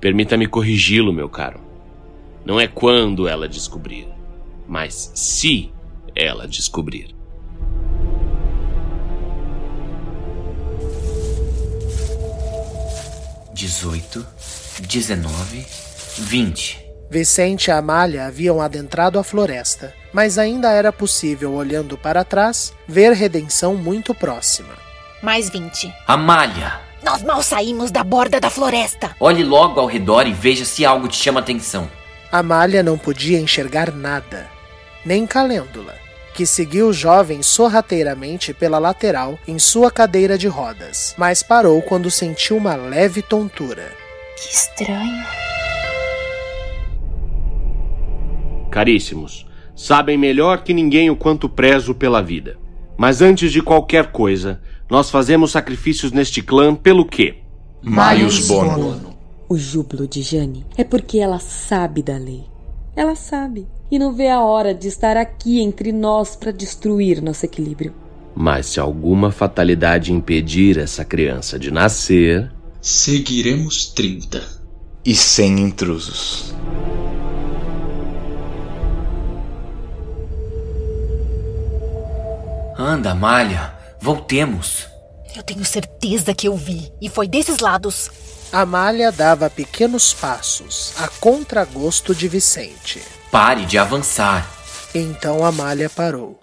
Permita-me 0.00 0.46
corrigi-lo, 0.46 1.12
meu 1.12 1.28
caro. 1.28 1.60
Não 2.44 2.60
é 2.60 2.68
quando 2.68 3.26
ela 3.26 3.48
descobrir, 3.48 4.06
mas 4.68 5.10
se 5.14 5.70
ela 6.14 6.46
descobrir. 6.46 7.15
Dezoito, 13.56 14.26
dezenove, 14.80 15.66
vinte. 16.18 16.78
Vicente 17.10 17.68
e 17.68 17.70
Amália 17.70 18.26
haviam 18.26 18.60
adentrado 18.60 19.18
a 19.18 19.24
floresta, 19.24 19.94
mas 20.12 20.36
ainda 20.36 20.70
era 20.70 20.92
possível, 20.92 21.54
olhando 21.54 21.96
para 21.96 22.22
trás, 22.22 22.74
ver 22.86 23.14
redenção 23.14 23.74
muito 23.74 24.14
próxima. 24.14 24.74
Mais 25.22 25.48
vinte. 25.48 25.90
Amália! 26.06 26.78
Nós 27.02 27.22
mal 27.22 27.42
saímos 27.42 27.90
da 27.90 28.04
borda 28.04 28.38
da 28.38 28.50
floresta. 28.50 29.16
Olhe 29.18 29.42
logo 29.42 29.80
ao 29.80 29.86
redor 29.86 30.26
e 30.26 30.34
veja 30.34 30.66
se 30.66 30.84
algo 30.84 31.08
te 31.08 31.16
chama 31.16 31.40
atenção. 31.40 31.90
Amália 32.30 32.82
não 32.82 32.98
podia 32.98 33.40
enxergar 33.40 33.90
nada, 33.90 34.50
nem 35.02 35.26
Calêndula, 35.26 35.94
que 36.36 36.44
seguiu 36.44 36.88
o 36.88 36.92
jovem 36.92 37.42
sorrateiramente 37.42 38.52
pela 38.52 38.78
lateral 38.78 39.38
em 39.48 39.58
sua 39.58 39.90
cadeira 39.90 40.36
de 40.36 40.46
rodas, 40.46 41.14
mas 41.16 41.42
parou 41.42 41.80
quando 41.80 42.10
sentiu 42.10 42.58
uma 42.58 42.76
leve 42.76 43.22
tontura. 43.22 43.90
Que 44.36 44.54
estranho. 44.54 45.24
Caríssimos, 48.70 49.46
sabem 49.74 50.18
melhor 50.18 50.62
que 50.62 50.74
ninguém 50.74 51.08
o 51.08 51.16
quanto 51.16 51.48
prezo 51.48 51.94
pela 51.94 52.20
vida. 52.20 52.58
Mas 52.98 53.22
antes 53.22 53.50
de 53.50 53.62
qualquer 53.62 54.12
coisa, 54.12 54.60
nós 54.90 55.08
fazemos 55.08 55.52
sacrifícios 55.52 56.12
neste 56.12 56.42
clã 56.42 56.74
pelo 56.74 57.06
quê? 57.06 57.38
Maius 57.82 58.46
Bono. 58.46 59.16
O 59.48 59.56
júbilo 59.56 60.06
de 60.06 60.20
Jane 60.20 60.66
é 60.76 60.84
porque 60.84 61.18
ela 61.18 61.38
sabe 61.38 62.02
da 62.02 62.18
lei. 62.18 62.44
Ela 62.94 63.14
sabe 63.14 63.66
e 63.90 63.98
não 63.98 64.12
vê 64.12 64.28
a 64.28 64.40
hora 64.40 64.74
de 64.74 64.88
estar 64.88 65.16
aqui 65.16 65.60
entre 65.60 65.92
nós 65.92 66.36
para 66.36 66.50
destruir 66.50 67.22
nosso 67.22 67.44
equilíbrio. 67.44 67.94
Mas 68.34 68.66
se 68.66 68.80
alguma 68.80 69.30
fatalidade 69.30 70.12
impedir 70.12 70.78
essa 70.78 71.04
criança 71.04 71.58
de 71.58 71.70
nascer, 71.70 72.50
Seguiremos 72.88 73.86
30. 73.86 74.40
E 75.04 75.12
sem 75.12 75.58
intrusos. 75.58 76.54
Anda, 82.78 83.12
Malha, 83.12 83.74
voltemos. 84.00 84.86
Eu 85.34 85.42
tenho 85.42 85.64
certeza 85.64 86.32
que 86.32 86.46
eu 86.46 86.56
vi, 86.56 86.92
e 87.02 87.08
foi 87.08 87.26
desses 87.26 87.58
lados. 87.58 88.08
Amália 88.52 89.10
dava 89.10 89.50
pequenos 89.50 90.14
passos, 90.14 90.92
a 90.98 91.08
contragosto 91.08 92.14
de 92.14 92.28
Vicente. 92.28 93.02
Pare 93.38 93.66
de 93.66 93.76
avançar. 93.76 94.50
Então 94.94 95.44
Amália 95.44 95.90
parou. 95.90 96.40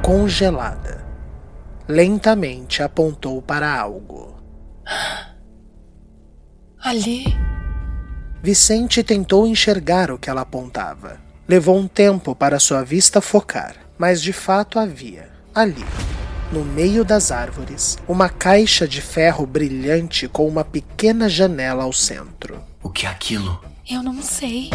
Congelada. 0.00 1.04
Lentamente 1.88 2.80
apontou 2.80 3.42
para 3.42 3.76
algo. 3.76 4.40
Ali. 6.80 7.24
Vicente 8.40 9.02
tentou 9.02 9.48
enxergar 9.48 10.12
o 10.12 10.18
que 10.18 10.30
ela 10.30 10.42
apontava. 10.42 11.18
Levou 11.48 11.76
um 11.76 11.88
tempo 11.88 12.32
para 12.32 12.60
sua 12.60 12.84
vista 12.84 13.20
focar, 13.20 13.74
mas 13.98 14.22
de 14.22 14.32
fato 14.32 14.78
havia, 14.78 15.28
ali, 15.52 15.84
no 16.52 16.64
meio 16.64 17.04
das 17.04 17.32
árvores, 17.32 17.98
uma 18.06 18.28
caixa 18.28 18.86
de 18.86 19.02
ferro 19.02 19.44
brilhante 19.44 20.28
com 20.28 20.46
uma 20.46 20.64
pequena 20.64 21.28
janela 21.28 21.82
ao 21.82 21.92
centro. 21.92 22.62
O 22.80 22.88
que 22.88 23.06
é 23.06 23.08
aquilo? 23.08 23.69
Eu 23.90 24.04
não 24.04 24.22
sei. 24.22 24.70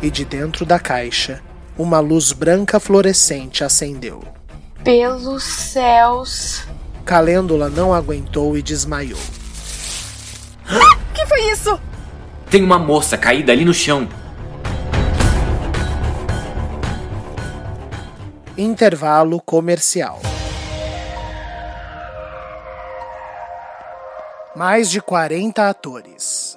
E 0.00 0.08
de 0.08 0.24
dentro 0.24 0.64
da 0.64 0.78
caixa, 0.78 1.42
uma 1.76 1.98
luz 1.98 2.30
branca 2.30 2.78
fluorescente 2.78 3.64
acendeu. 3.64 4.22
Pelos 4.84 5.42
céus. 5.42 6.62
Calêndula 7.04 7.68
não 7.68 7.92
aguentou 7.92 8.56
e 8.56 8.62
desmaiou. 8.62 9.18
O 10.68 11.12
que 11.12 11.26
foi 11.26 11.50
isso? 11.50 11.80
Tem 12.48 12.62
uma 12.62 12.78
moça 12.78 13.18
caída 13.18 13.50
ali 13.50 13.64
no 13.64 13.74
chão. 13.74 14.08
Intervalo 18.56 19.40
comercial. 19.40 20.20
Mais 24.54 24.88
de 24.88 25.00
40 25.00 25.68
atores. 25.68 26.51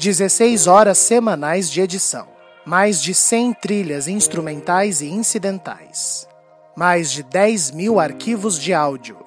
16 0.00 0.66
horas 0.66 0.96
semanais 0.96 1.70
de 1.70 1.82
edição. 1.82 2.26
Mais 2.64 3.02
de 3.02 3.12
100 3.12 3.52
trilhas 3.52 4.08
instrumentais 4.08 5.02
e 5.02 5.10
incidentais. 5.10 6.26
Mais 6.74 7.12
de 7.12 7.22
10 7.22 7.72
mil 7.72 8.00
arquivos 8.00 8.58
de 8.58 8.72
áudio. 8.72 9.18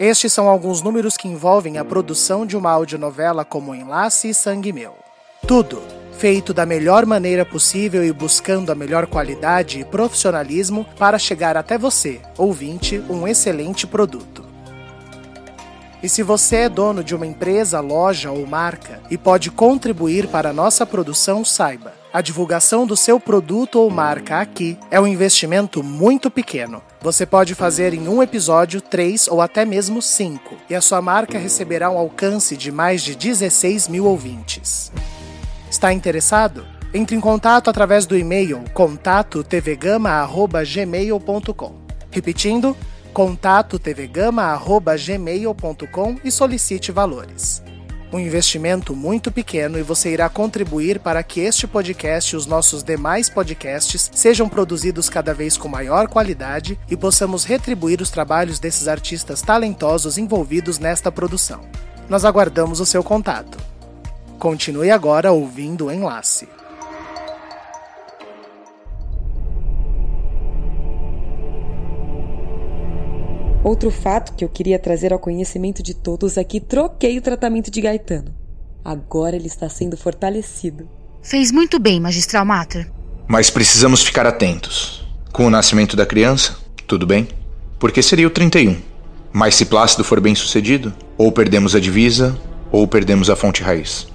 Estes 0.00 0.32
são 0.32 0.48
alguns 0.48 0.80
números 0.80 1.18
que 1.18 1.28
envolvem 1.28 1.76
a 1.76 1.84
produção 1.84 2.46
de 2.46 2.56
uma 2.56 2.70
audionovela 2.70 3.44
como 3.44 3.74
Enlace 3.74 4.30
e 4.30 4.34
Sangue 4.34 4.72
Meu. 4.72 4.94
Tudo 5.46 5.82
feito 6.12 6.54
da 6.54 6.64
melhor 6.64 7.04
maneira 7.04 7.44
possível 7.44 8.02
e 8.02 8.10
buscando 8.10 8.72
a 8.72 8.74
melhor 8.74 9.06
qualidade 9.06 9.80
e 9.80 9.84
profissionalismo 9.84 10.86
para 10.98 11.18
chegar 11.18 11.58
até 11.58 11.76
você, 11.76 12.22
ouvinte, 12.38 12.98
um 13.10 13.28
excelente 13.28 13.86
produto. 13.86 14.45
E 16.02 16.08
se 16.08 16.22
você 16.22 16.56
é 16.56 16.68
dono 16.68 17.02
de 17.02 17.14
uma 17.14 17.26
empresa, 17.26 17.80
loja 17.80 18.30
ou 18.30 18.46
marca 18.46 19.00
e 19.10 19.16
pode 19.16 19.50
contribuir 19.50 20.28
para 20.28 20.50
a 20.50 20.52
nossa 20.52 20.84
produção, 20.84 21.42
saiba. 21.44 21.94
A 22.12 22.20
divulgação 22.20 22.86
do 22.86 22.96
seu 22.96 23.18
produto 23.20 23.78
ou 23.78 23.90
marca 23.90 24.40
aqui 24.40 24.78
é 24.90 25.00
um 25.00 25.06
investimento 25.06 25.82
muito 25.82 26.30
pequeno. 26.30 26.82
Você 27.00 27.26
pode 27.26 27.54
fazer 27.54 27.92
em 27.92 28.08
um 28.08 28.22
episódio 28.22 28.80
três 28.80 29.28
ou 29.28 29.42
até 29.42 29.64
mesmo 29.64 30.00
cinco, 30.00 30.54
e 30.68 30.74
a 30.74 30.80
sua 30.80 31.02
marca 31.02 31.38
receberá 31.38 31.90
um 31.90 31.98
alcance 31.98 32.56
de 32.56 32.72
mais 32.72 33.02
de 33.02 33.14
16 33.14 33.88
mil 33.88 34.06
ouvintes. 34.06 34.90
Está 35.70 35.92
interessado? 35.92 36.64
Entre 36.94 37.14
em 37.14 37.20
contato 37.20 37.68
através 37.68 38.06
do 38.06 38.16
e-mail 38.16 38.64
contato 38.72 39.44
tvgama@gmail.com. 39.44 41.74
Repetindo, 42.10 42.74
contato 43.16 43.78
tvgama@gmail.com 43.78 46.16
e 46.22 46.30
solicite 46.30 46.92
valores. 46.92 47.62
Um 48.12 48.18
investimento 48.18 48.94
muito 48.94 49.32
pequeno 49.32 49.78
e 49.78 49.82
você 49.82 50.12
irá 50.12 50.28
contribuir 50.28 51.00
para 51.00 51.22
que 51.22 51.40
este 51.40 51.66
podcast 51.66 52.34
e 52.34 52.36
os 52.36 52.44
nossos 52.44 52.82
demais 52.82 53.30
podcasts 53.30 54.10
sejam 54.12 54.50
produzidos 54.50 55.08
cada 55.08 55.32
vez 55.32 55.56
com 55.56 55.66
maior 55.66 56.08
qualidade 56.08 56.78
e 56.90 56.96
possamos 56.96 57.44
retribuir 57.44 58.02
os 58.02 58.10
trabalhos 58.10 58.58
desses 58.58 58.86
artistas 58.86 59.40
talentosos 59.40 60.18
envolvidos 60.18 60.78
nesta 60.78 61.10
produção. 61.10 61.62
Nós 62.10 62.22
aguardamos 62.22 62.80
o 62.80 62.86
seu 62.86 63.02
contato. 63.02 63.56
Continue 64.38 64.90
agora 64.90 65.32
ouvindo 65.32 65.86
o 65.86 65.90
enlace. 65.90 66.46
Outro 73.66 73.90
fato 73.90 74.34
que 74.34 74.44
eu 74.44 74.48
queria 74.48 74.78
trazer 74.78 75.12
ao 75.12 75.18
conhecimento 75.18 75.82
de 75.82 75.92
todos 75.92 76.36
é 76.36 76.44
que 76.44 76.60
troquei 76.60 77.18
o 77.18 77.20
tratamento 77.20 77.68
de 77.68 77.80
Gaetano. 77.80 78.32
Agora 78.84 79.34
ele 79.34 79.48
está 79.48 79.68
sendo 79.68 79.96
fortalecido. 79.96 80.88
Fez 81.20 81.50
muito 81.50 81.80
bem, 81.80 81.98
magistral 81.98 82.44
Mater. 82.44 82.88
Mas 83.26 83.50
precisamos 83.50 84.04
ficar 84.04 84.24
atentos. 84.24 85.04
Com 85.32 85.46
o 85.48 85.50
nascimento 85.50 85.96
da 85.96 86.06
criança, 86.06 86.56
tudo 86.86 87.04
bem? 87.08 87.26
Porque 87.76 88.00
seria 88.04 88.28
o 88.28 88.30
31. 88.30 88.76
Mas 89.32 89.56
se 89.56 89.66
Plácido 89.66 90.04
for 90.04 90.20
bem 90.20 90.36
sucedido, 90.36 90.94
ou 91.18 91.32
perdemos 91.32 91.74
a 91.74 91.80
divisa, 91.80 92.38
ou 92.70 92.86
perdemos 92.86 93.28
a 93.28 93.34
fonte 93.34 93.64
raiz. 93.64 94.06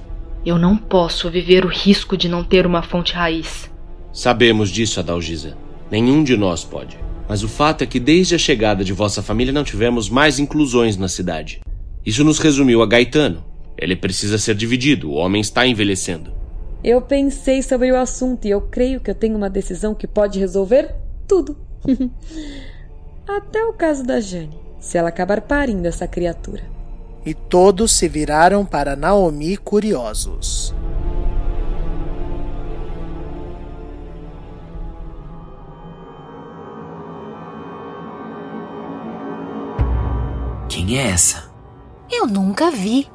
Eu 0.46 0.58
não 0.58 0.78
posso 0.78 1.30
viver 1.30 1.66
o 1.66 1.70
risco 1.70 2.16
de 2.16 2.30
não 2.30 2.42
ter 2.42 2.66
uma 2.66 2.84
fonte 2.84 3.12
raiz. 3.12 3.70
Sabemos 4.14 4.70
disso, 4.70 5.02
Adalgisa. 5.02 5.58
Nenhum 5.92 6.24
de 6.24 6.38
nós 6.38 6.64
pode. 6.64 6.98
Mas 7.32 7.44
o 7.44 7.48
fato 7.48 7.82
é 7.82 7.88
que 7.88 7.98
desde 7.98 8.36
a 8.36 8.38
chegada 8.38 8.84
de 8.84 8.92
vossa 8.92 9.24
família 9.24 9.54
não 9.54 9.64
tivemos 9.64 10.10
mais 10.10 10.38
inclusões 10.38 10.98
na 10.98 11.08
cidade. 11.08 11.62
Isso 12.06 12.26
nos 12.26 12.40
resumiu 12.40 12.82
a 12.82 12.86
Gaetano. 12.86 13.42
Ele 13.78 13.96
precisa 13.96 14.38
ser 14.38 14.54
dividido, 14.54 15.10
o 15.10 15.14
homem 15.14 15.40
está 15.40 15.66
envelhecendo. 15.66 16.34
Eu 16.84 17.02
pensei 17.02 17.64
sobre 17.64 17.90
o 17.90 17.96
assunto 17.96 18.46
e 18.46 18.50
eu 18.50 18.60
creio 18.60 19.00
que 19.00 19.10
eu 19.10 19.16
tenho 19.16 19.38
uma 19.38 19.50
decisão 19.50 19.96
que 19.96 20.06
pode 20.06 20.40
resolver 20.40 20.94
tudo. 21.26 21.56
Até 23.26 23.64
o 23.64 23.72
caso 23.72 24.04
da 24.04 24.20
Jane, 24.20 24.60
se 24.78 24.98
ela 24.98 25.08
acabar 25.08 25.40
parindo 25.40 25.88
essa 25.88 26.06
criatura. 26.10 26.64
E 27.26 27.34
todos 27.34 27.94
se 27.94 28.10
viraram 28.10 28.66
para 28.66 28.98
Naomi 28.98 29.56
curiosos. 29.56 30.76
Quem 40.84 40.98
é 40.98 41.12
essa? 41.12 41.44
Eu 42.12 42.26
nunca 42.26 42.72
vi. 42.72 43.08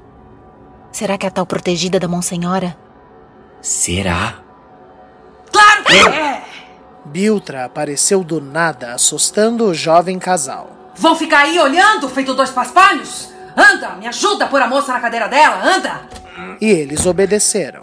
Será 0.92 1.18
que 1.18 1.26
é 1.26 1.28
a 1.28 1.32
tal 1.32 1.44
protegida 1.44 1.98
da 1.98 2.06
Monsenhora? 2.06 2.78
Será? 3.60 4.38
Claro 5.50 5.84
que 5.84 5.96
é! 5.96 6.44
Biltra 7.06 7.64
apareceu 7.64 8.22
do 8.22 8.40
nada, 8.40 8.94
assustando 8.94 9.64
o 9.64 9.74
jovem 9.74 10.16
casal. 10.16 10.92
Vão 10.94 11.16
ficar 11.16 11.40
aí 11.40 11.58
olhando, 11.58 12.08
feito 12.08 12.34
dois 12.34 12.50
paspalhos? 12.50 13.30
Anda, 13.56 13.96
me 13.96 14.06
ajuda 14.06 14.44
a 14.44 14.48
pôr 14.48 14.62
a 14.62 14.68
moça 14.68 14.92
na 14.92 15.00
cadeira 15.00 15.26
dela, 15.26 15.60
anda! 15.64 16.08
E 16.60 16.66
eles 16.66 17.04
obedeceram. 17.04 17.80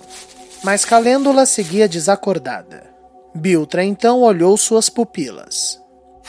Mas 0.63 0.85
Calêndula 0.85 1.45
seguia 1.45 1.89
desacordada. 1.89 2.89
Biltra 3.35 3.83
então 3.83 4.21
olhou 4.21 4.55
suas 4.55 4.87
pupilas. 4.87 5.77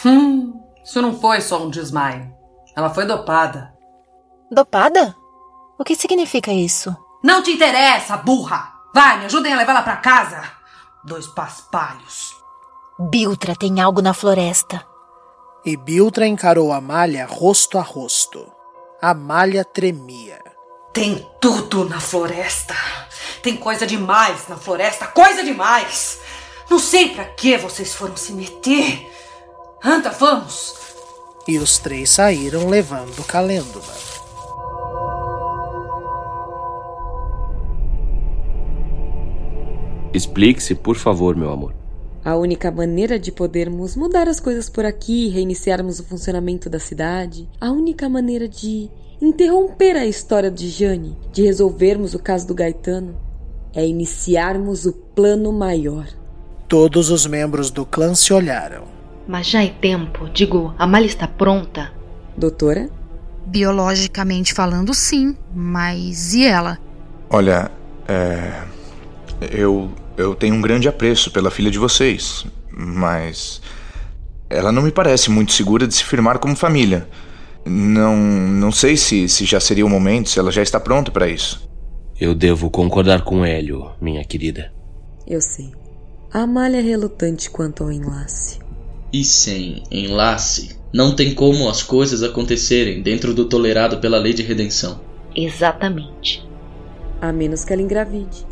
Hum, 0.05 0.61
isso 0.85 1.01
não 1.01 1.17
foi 1.17 1.41
só 1.41 1.65
um 1.65 1.71
desmaio. 1.71 2.35
Ela 2.77 2.91
foi 2.91 3.07
dopada. 3.07 3.73
Dopada? 4.51 5.17
O 5.79 5.85
que 5.85 5.95
significa 5.95 6.53
isso? 6.53 6.95
Não 7.23 7.43
te 7.43 7.53
interessa, 7.53 8.17
burra! 8.17 8.73
Vai, 8.95 9.19
me 9.19 9.25
ajudem 9.25 9.53
a 9.53 9.57
levá-la 9.57 9.83
para 9.83 9.97
casa. 9.97 10.43
Dois 11.03 11.27
paspalhos. 11.27 12.33
Biltra 12.99 13.57
tem 13.57 13.81
algo 13.81 14.01
na 14.01 14.15
floresta. 14.15 14.87
E 15.65 15.77
Biltra 15.77 16.27
encarou 16.27 16.73
Amália 16.73 17.27
rosto 17.27 17.77
a 17.77 17.83
rosto. 17.83 18.47
Amália 19.03 19.65
tremia. 19.65 20.39
Tem 20.93 21.29
tudo 21.41 21.89
na 21.89 21.99
floresta. 21.99 22.75
Tem 23.43 23.57
coisa 23.57 23.85
demais 23.85 24.47
na 24.49 24.57
floresta, 24.57 25.09
coisa 25.09 25.43
demais. 25.43 26.21
Não 26.71 26.79
sei 26.79 27.15
para 27.15 27.25
que 27.25 27.59
vocês 27.59 27.95
foram 27.95 28.17
se 28.17 28.33
meter. 28.33 29.11
Anda, 29.83 30.11
vamos. 30.11 30.84
E 31.47 31.59
os 31.59 31.79
três 31.79 32.09
saíram 32.09 32.69
levando 32.69 33.23
Calêndula. 33.27 33.95
Explique-se, 40.15 40.75
por 40.75 40.97
favor, 40.97 41.37
meu 41.37 41.51
amor. 41.51 41.75
A 42.25 42.35
única 42.37 42.71
maneira 42.71 43.19
de 43.19 43.31
podermos 43.31 43.95
mudar 43.95 44.27
as 44.27 44.41
coisas 44.41 44.71
por 44.71 44.87
aqui, 44.87 45.29
reiniciarmos 45.29 46.01
o 46.01 46.05
funcionamento 46.05 46.71
da 46.71 46.79
cidade, 46.79 47.47
a 47.61 47.71
única 47.71 48.09
maneira 48.09 48.49
de 48.49 48.89
interromper 49.21 49.97
a 49.97 50.07
história 50.07 50.51
de 50.51 50.69
Jane, 50.69 51.15
de 51.31 51.43
resolvermos 51.43 52.15
o 52.15 52.19
caso 52.19 52.47
do 52.47 52.55
Gaetano, 52.55 53.15
é 53.75 53.87
iniciarmos 53.87 54.87
o 54.87 54.93
plano 54.93 55.53
maior. 55.53 56.07
Todos 56.69 57.11
os 57.11 57.27
membros 57.27 57.71
do 57.71 57.85
clã 57.85 58.15
se 58.15 58.33
olharam. 58.33 58.85
Mas 59.27 59.47
já 59.47 59.65
é 59.65 59.69
tempo. 59.69 60.29
Digo, 60.29 60.75
a 60.79 60.87
malha 60.87 61.07
está 61.07 61.27
pronta. 61.27 61.93
Doutora? 62.37 62.89
Biologicamente 63.47 64.53
falando, 64.53 64.93
sim. 64.95 65.37
Mas 65.55 66.35
e 66.35 66.45
ela? 66.45 66.79
Olha, 67.31 67.71
é. 68.09 68.63
Eu. 69.51 69.91
Eu 70.17 70.35
tenho 70.35 70.55
um 70.55 70.61
grande 70.61 70.87
apreço 70.89 71.31
pela 71.33 71.51
filha 71.51 71.71
de 71.71 71.79
vocês, 71.79 72.47
mas. 72.71 73.61
Ela 74.49 74.71
não 74.71 74.83
me 74.83 74.93
parece 74.93 75.31
muito 75.31 75.53
segura 75.53 75.89
de 75.89 75.95
se 75.95 76.05
firmar 76.05 76.39
como 76.39 76.55
família. 76.55 77.09
Não. 77.65 78.17
Não 78.17 78.71
sei 78.71 78.97
se, 78.97 79.29
se 79.29 79.45
já 79.45 79.59
seria 79.59 79.85
o 79.85 79.91
momento, 79.91 80.29
se 80.29 80.39
ela 80.39 80.53
já 80.53 80.63
está 80.63 80.79
pronta 80.79 81.11
para 81.11 81.29
isso. 81.29 81.69
Eu 82.21 82.35
devo 82.35 82.71
concordar 82.71 83.23
com 83.23 83.45
Hélio, 83.45 83.91
minha 84.01 84.25
querida. 84.25 84.73
Eu 85.27 85.41
sei. 85.41 85.73
A 86.33 86.41
Amália 86.43 86.79
é 86.79 86.83
relutante 86.83 87.51
quanto 87.51 87.83
ao 87.83 87.91
enlace. 87.91 88.59
E 89.15 89.23
sem 89.23 89.85
enlace, 89.93 90.77
não 90.93 91.15
tem 91.15 91.37
como 91.37 91.69
as 91.69 91.85
coisas 91.85 92.25
acontecerem 92.25 93.01
dentro 93.01 93.33
do 93.33 93.45
tolerado 93.45 93.99
pela 93.99 94.19
lei 94.19 94.33
de 94.33 94.43
redenção. 94.43 95.01
Exatamente. 95.37 96.45
A 97.21 97.33
menos 97.33 97.65
que 97.65 97.73
ela 97.73 97.81
engravide. 97.81 98.45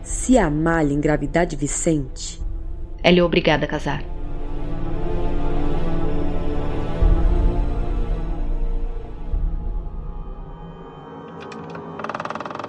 Se 0.00 0.38
a 0.38 0.46
Amália 0.46 0.94
engravidar 0.94 1.44
de 1.44 1.56
Vicente. 1.56 2.40
Ela 3.02 3.18
é 3.18 3.22
obrigada 3.24 3.64
a 3.64 3.68
casar. 3.68 4.04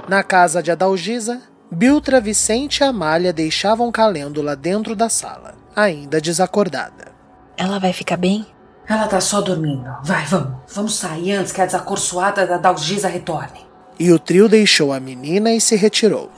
Na 0.10 0.24
casa 0.24 0.64
de 0.64 0.72
Adalgisa, 0.72 1.40
Biltra, 1.70 2.20
Vicente 2.20 2.80
e 2.80 2.84
Amália 2.84 3.32
deixavam 3.32 3.92
Calêndula 3.92 4.56
dentro 4.56 4.96
da 4.96 5.08
sala, 5.08 5.54
ainda 5.76 6.20
desacordada. 6.20 7.11
Ela 7.58 7.80
vai 7.80 7.94
ficar 7.94 8.18
bem? 8.18 8.46
Ela 8.88 9.08
tá 9.08 9.22
só 9.22 9.42
dormindo. 9.42 9.90
Vai, 10.04 10.26
vamos. 10.26 10.58
Vamos 10.74 10.96
sair 10.96 11.34
antes 11.34 11.52
que 11.52 11.62
a 11.62 11.66
desacorçoada 11.66 12.46
da 12.46 12.58
Dalgisa 12.58 13.08
retorne. 13.08 13.66
E 14.00 14.12
o 14.12 14.20
trio 14.20 14.50
deixou 14.50 14.92
a 14.92 15.00
menina 15.00 15.54
e 15.54 15.62
se 15.62 15.76
retirou. 15.76 16.32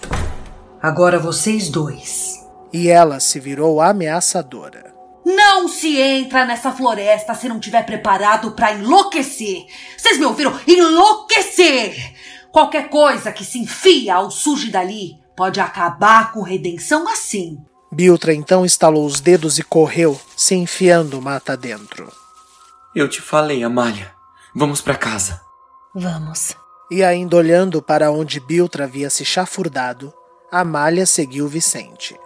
Agora 0.82 1.17
vocês 1.17 1.69
dois. 1.69 2.45
E 2.71 2.89
ela 2.89 3.19
se 3.19 3.39
virou 3.39 3.82
ameaçadora. 3.82 4.93
Não 5.26 5.69
se 5.69 5.97
entra 5.97 6.45
nessa 6.45 6.71
floresta 6.71 7.34
se 7.34 7.47
não 7.47 7.60
tiver 7.60 7.84
preparado 7.86 8.52
para 8.52 8.73
enlouquecer. 8.73 9.65
Vocês 9.97 10.19
me 10.19 10.26
ouviram? 10.26 10.54
Enlouquecer! 10.67 12.13
Qualquer 12.52 12.89
coisa 12.89 13.32
que 13.32 13.45
se 13.45 13.58
enfia 13.60 14.19
ou 14.19 14.30
surge 14.30 14.69
dali 14.69 15.17
pode 15.36 15.60
acabar 15.60 16.34
com 16.34 16.41
redenção 16.41 17.08
assim. 17.08 17.58
Biltra 17.93 18.34
então 18.34 18.65
estalou 18.65 19.06
os 19.06 19.21
dedos 19.21 19.60
e 19.60 19.63
correu, 19.63 20.19
se 20.36 20.56
enfiando 20.56 21.21
mata 21.21 21.56
dentro. 21.56 22.12
Eu 22.95 23.08
te 23.08 23.21
falei, 23.21 23.63
Amália. 23.63 24.12
Vamos 24.56 24.82
para 24.82 24.95
casa. 24.95 25.39
Vamos. 25.93 26.56
E 26.89 27.03
ainda 27.03 27.38
olhando 27.38 27.82
para 27.82 28.12
onde 28.12 28.39
Biltra 28.39 28.86
havia 28.86 29.10
se 29.10 29.23
chafurdado, 29.23 30.12
Amália 30.51 31.06
seguiu 31.06 31.47
Vicente. 31.47 32.19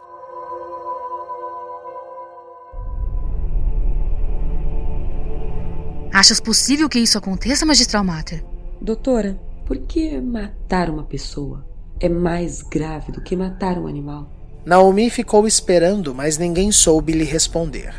Achas 6.13 6.39
possível 6.39 6.89
que 6.89 6.99
isso 6.99 7.17
aconteça, 7.17 7.65
magistral 7.65 8.03
Mater? 8.03 8.43
Doutora, 8.81 9.39
por 9.65 9.77
que 9.77 10.19
matar 10.19 10.89
uma 10.89 11.03
pessoa 11.03 11.65
é 11.99 12.07
mais 12.07 12.61
grave 12.61 13.11
do 13.11 13.21
que 13.21 13.35
matar 13.35 13.77
um 13.77 13.85
animal? 13.85 14.36
Naomi 14.67 15.09
ficou 15.09 15.47
esperando, 15.47 16.13
mas 16.13 16.37
ninguém 16.37 16.73
soube 16.73 17.13
lhe 17.13 17.23
responder. 17.23 17.95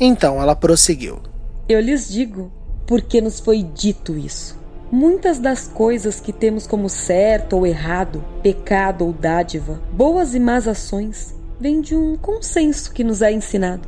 Então 0.00 0.40
ela 0.40 0.56
prosseguiu. 0.56 1.20
Eu 1.68 1.78
lhes 1.78 2.08
digo, 2.08 2.50
porque 2.86 3.20
nos 3.20 3.38
foi 3.38 3.62
dito 3.62 4.16
isso. 4.16 4.58
Muitas 4.90 5.38
das 5.38 5.68
coisas 5.68 6.18
que 6.18 6.32
temos 6.32 6.66
como 6.66 6.88
certo 6.88 7.56
ou 7.56 7.66
errado, 7.66 8.24
pecado 8.42 9.04
ou 9.04 9.12
dádiva, 9.12 9.78
boas 9.92 10.34
e 10.34 10.40
más 10.40 10.66
ações, 10.66 11.34
vêm 11.60 11.82
de 11.82 11.94
um 11.94 12.16
consenso 12.16 12.94
que 12.94 13.04
nos 13.04 13.20
é 13.20 13.30
ensinado. 13.30 13.86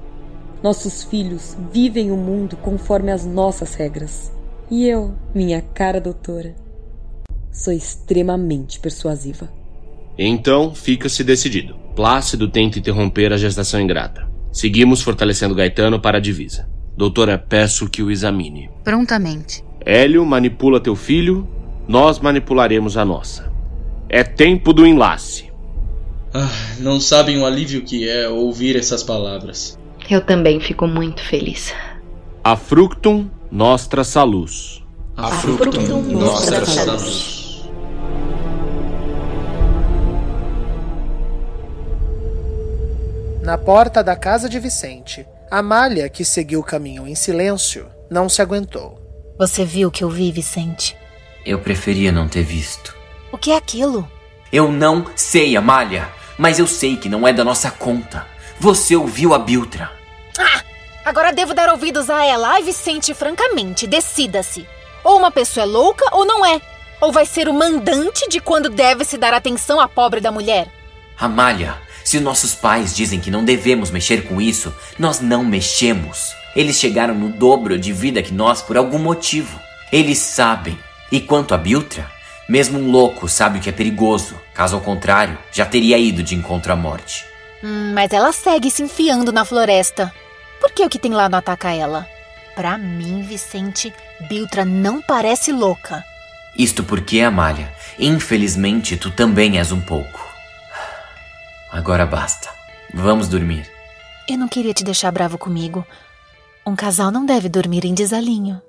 Nossos 0.62 1.04
filhos 1.04 1.56
vivem 1.72 2.10
o 2.10 2.16
mundo 2.18 2.58
conforme 2.58 3.10
as 3.10 3.24
nossas 3.24 3.74
regras. 3.74 4.30
E 4.70 4.86
eu, 4.86 5.14
minha 5.34 5.62
cara 5.62 5.98
doutora, 5.98 6.54
sou 7.50 7.72
extremamente 7.72 8.78
persuasiva. 8.80 9.50
Então, 10.18 10.74
fica-se 10.74 11.24
decidido. 11.24 11.77
Plácido 11.98 12.46
tenta 12.46 12.78
interromper 12.78 13.32
a 13.32 13.36
gestação 13.36 13.80
ingrata. 13.80 14.30
Seguimos 14.52 15.02
fortalecendo 15.02 15.52
Gaetano 15.52 15.98
para 15.98 16.18
a 16.18 16.20
divisa. 16.20 16.70
Doutora, 16.96 17.36
peço 17.36 17.90
que 17.90 18.04
o 18.04 18.08
examine. 18.08 18.70
Prontamente. 18.84 19.64
Hélio 19.84 20.24
manipula 20.24 20.78
teu 20.78 20.94
filho, 20.94 21.48
nós 21.88 22.20
manipularemos 22.20 22.96
a 22.96 23.04
nossa. 23.04 23.52
É 24.08 24.22
tempo 24.22 24.72
do 24.72 24.86
enlace. 24.86 25.50
Ah, 26.32 26.48
não 26.78 27.00
sabem 27.00 27.36
o 27.40 27.44
alívio 27.44 27.82
que 27.82 28.08
é 28.08 28.28
ouvir 28.28 28.76
essas 28.76 29.02
palavras. 29.02 29.76
Eu 30.08 30.20
também 30.20 30.60
fico 30.60 30.86
muito 30.86 31.20
feliz. 31.20 31.74
A 32.44 32.54
fructum 32.54 33.28
nostra 33.50 34.04
salus. 34.04 34.86
A 35.16 35.32
fructum 35.32 36.02
nostra 36.02 36.64
salus. 36.64 37.37
Na 43.48 43.56
porta 43.56 44.04
da 44.04 44.14
casa 44.14 44.46
de 44.46 44.60
Vicente, 44.60 45.26
Amália, 45.50 46.06
que 46.10 46.22
seguiu 46.22 46.60
o 46.60 46.62
caminho 46.62 47.08
em 47.08 47.14
silêncio, 47.14 47.90
não 48.10 48.28
se 48.28 48.42
aguentou. 48.42 49.00
Você 49.38 49.64
viu 49.64 49.88
o 49.88 49.90
que 49.90 50.04
eu 50.04 50.10
vi, 50.10 50.30
Vicente? 50.30 50.94
Eu 51.46 51.58
preferia 51.58 52.12
não 52.12 52.28
ter 52.28 52.42
visto. 52.42 52.94
O 53.32 53.38
que 53.38 53.50
é 53.50 53.56
aquilo? 53.56 54.06
Eu 54.52 54.70
não 54.70 55.06
sei, 55.16 55.56
Amália, 55.56 56.10
mas 56.36 56.58
eu 56.58 56.66
sei 56.66 56.98
que 56.98 57.08
não 57.08 57.26
é 57.26 57.32
da 57.32 57.42
nossa 57.42 57.70
conta. 57.70 58.26
Você 58.60 58.94
ouviu 58.94 59.32
a 59.32 59.38
Biltra. 59.38 59.90
Ah! 60.38 60.62
Agora 61.02 61.32
devo 61.32 61.54
dar 61.54 61.70
ouvidos 61.70 62.10
a 62.10 62.22
ela. 62.22 62.50
Ai, 62.50 62.62
Vicente, 62.62 63.14
francamente, 63.14 63.86
decida-se. 63.86 64.68
Ou 65.02 65.16
uma 65.16 65.30
pessoa 65.30 65.64
é 65.64 65.66
louca 65.66 66.04
ou 66.14 66.26
não 66.26 66.44
é. 66.44 66.60
Ou 67.00 67.10
vai 67.10 67.24
ser 67.24 67.48
o 67.48 67.54
mandante 67.54 68.28
de 68.28 68.40
quando 68.40 68.68
deve 68.68 69.06
se 69.06 69.16
dar 69.16 69.32
atenção 69.32 69.80
à 69.80 69.88
pobre 69.88 70.20
da 70.20 70.30
mulher. 70.30 70.68
Amália, 71.18 71.74
se 72.08 72.20
nossos 72.20 72.54
pais 72.54 72.96
dizem 72.96 73.20
que 73.20 73.30
não 73.30 73.44
devemos 73.44 73.90
mexer 73.90 74.26
com 74.26 74.40
isso, 74.40 74.74
nós 74.98 75.20
não 75.20 75.44
mexemos. 75.44 76.32
Eles 76.56 76.78
chegaram 76.78 77.14
no 77.14 77.28
dobro 77.28 77.78
de 77.78 77.92
vida 77.92 78.22
que 78.22 78.32
nós 78.32 78.62
por 78.62 78.78
algum 78.78 78.98
motivo. 78.98 79.60
Eles 79.92 80.16
sabem. 80.16 80.78
E 81.12 81.20
quanto 81.20 81.52
a 81.52 81.58
Biltra, 81.58 82.10
mesmo 82.48 82.78
um 82.78 82.90
louco 82.90 83.28
sabe 83.28 83.58
o 83.58 83.60
que 83.60 83.68
é 83.68 83.72
perigoso. 83.72 84.40
Caso 84.54 84.74
ao 84.74 84.80
contrário, 84.80 85.36
já 85.52 85.66
teria 85.66 85.98
ido 85.98 86.22
de 86.22 86.34
encontro 86.34 86.72
à 86.72 86.76
morte. 86.76 87.26
Hum, 87.62 87.92
mas 87.94 88.10
ela 88.10 88.32
segue 88.32 88.70
se 88.70 88.82
enfiando 88.82 89.30
na 89.30 89.44
floresta. 89.44 90.10
Por 90.62 90.72
que 90.72 90.86
o 90.86 90.88
que 90.88 90.98
tem 90.98 91.12
lá 91.12 91.28
não 91.28 91.38
ataca 91.38 91.74
ela? 91.74 92.08
Pra 92.56 92.78
mim, 92.78 93.20
Vicente, 93.20 93.92
Biltra 94.30 94.64
não 94.64 95.02
parece 95.02 95.52
louca. 95.52 96.02
Isto 96.56 96.82
porque, 96.82 97.20
Amália, 97.20 97.70
infelizmente 97.98 98.96
tu 98.96 99.10
também 99.10 99.58
és 99.58 99.72
um 99.72 99.80
pouco. 99.82 100.27
Agora 101.70 102.06
basta. 102.06 102.48
Vamos 102.94 103.28
dormir. 103.28 103.70
Eu 104.28 104.38
não 104.38 104.48
queria 104.48 104.74
te 104.74 104.84
deixar 104.84 105.10
bravo 105.10 105.38
comigo. 105.38 105.86
Um 106.66 106.74
casal 106.74 107.10
não 107.10 107.24
deve 107.24 107.48
dormir 107.48 107.84
em 107.84 107.94
desalinho. 107.94 108.60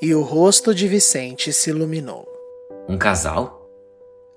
E 0.00 0.14
o 0.14 0.22
rosto 0.22 0.74
de 0.74 0.86
Vicente 0.86 1.52
se 1.52 1.70
iluminou. 1.70 2.26
Um 2.88 2.96
casal? 2.96 3.68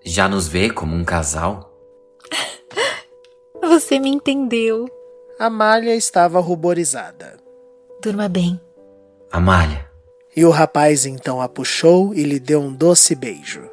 Já 0.03 0.27
nos 0.27 0.47
vê 0.47 0.69
como 0.71 0.95
um 0.95 1.03
casal? 1.03 1.71
Você 3.61 3.99
me 3.99 4.09
entendeu. 4.09 4.89
Amália 5.39 5.95
estava 5.95 6.39
ruborizada. 6.39 7.37
Durma 8.01 8.27
bem. 8.27 8.59
Amália. 9.31 9.89
E 10.35 10.43
o 10.45 10.49
rapaz 10.49 11.05
então 11.05 11.41
a 11.41 11.47
puxou 11.47 12.13
e 12.13 12.23
lhe 12.23 12.39
deu 12.39 12.61
um 12.61 12.73
doce 12.73 13.15
beijo. 13.15 13.69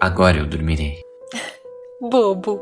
Agora 0.00 0.38
eu 0.38 0.46
dormirei. 0.46 1.00
Bobo. 2.00 2.58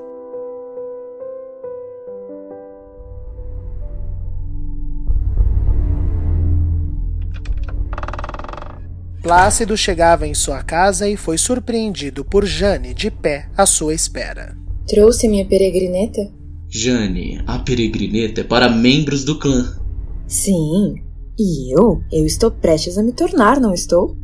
Plácido 9.22 9.76
chegava 9.76 10.26
em 10.26 10.34
sua 10.34 10.64
casa 10.64 11.08
e 11.08 11.16
foi 11.16 11.38
surpreendido 11.38 12.24
por 12.24 12.44
Jane 12.44 12.92
de 12.92 13.12
pé 13.12 13.48
à 13.56 13.64
sua 13.64 13.94
espera. 13.94 14.56
Trouxe 14.88 15.28
minha 15.28 15.46
peregrineta? 15.46 16.32
Jane, 16.68 17.40
a 17.46 17.60
peregrineta 17.60 18.40
é 18.40 18.44
para 18.44 18.68
membros 18.68 19.24
do 19.24 19.38
clã. 19.38 19.78
Sim, 20.26 20.96
e 21.38 21.72
eu? 21.78 22.02
Eu 22.10 22.26
estou 22.26 22.50
prestes 22.50 22.98
a 22.98 23.04
me 23.04 23.12
tornar, 23.12 23.60
não 23.60 23.72
estou? 23.72 24.16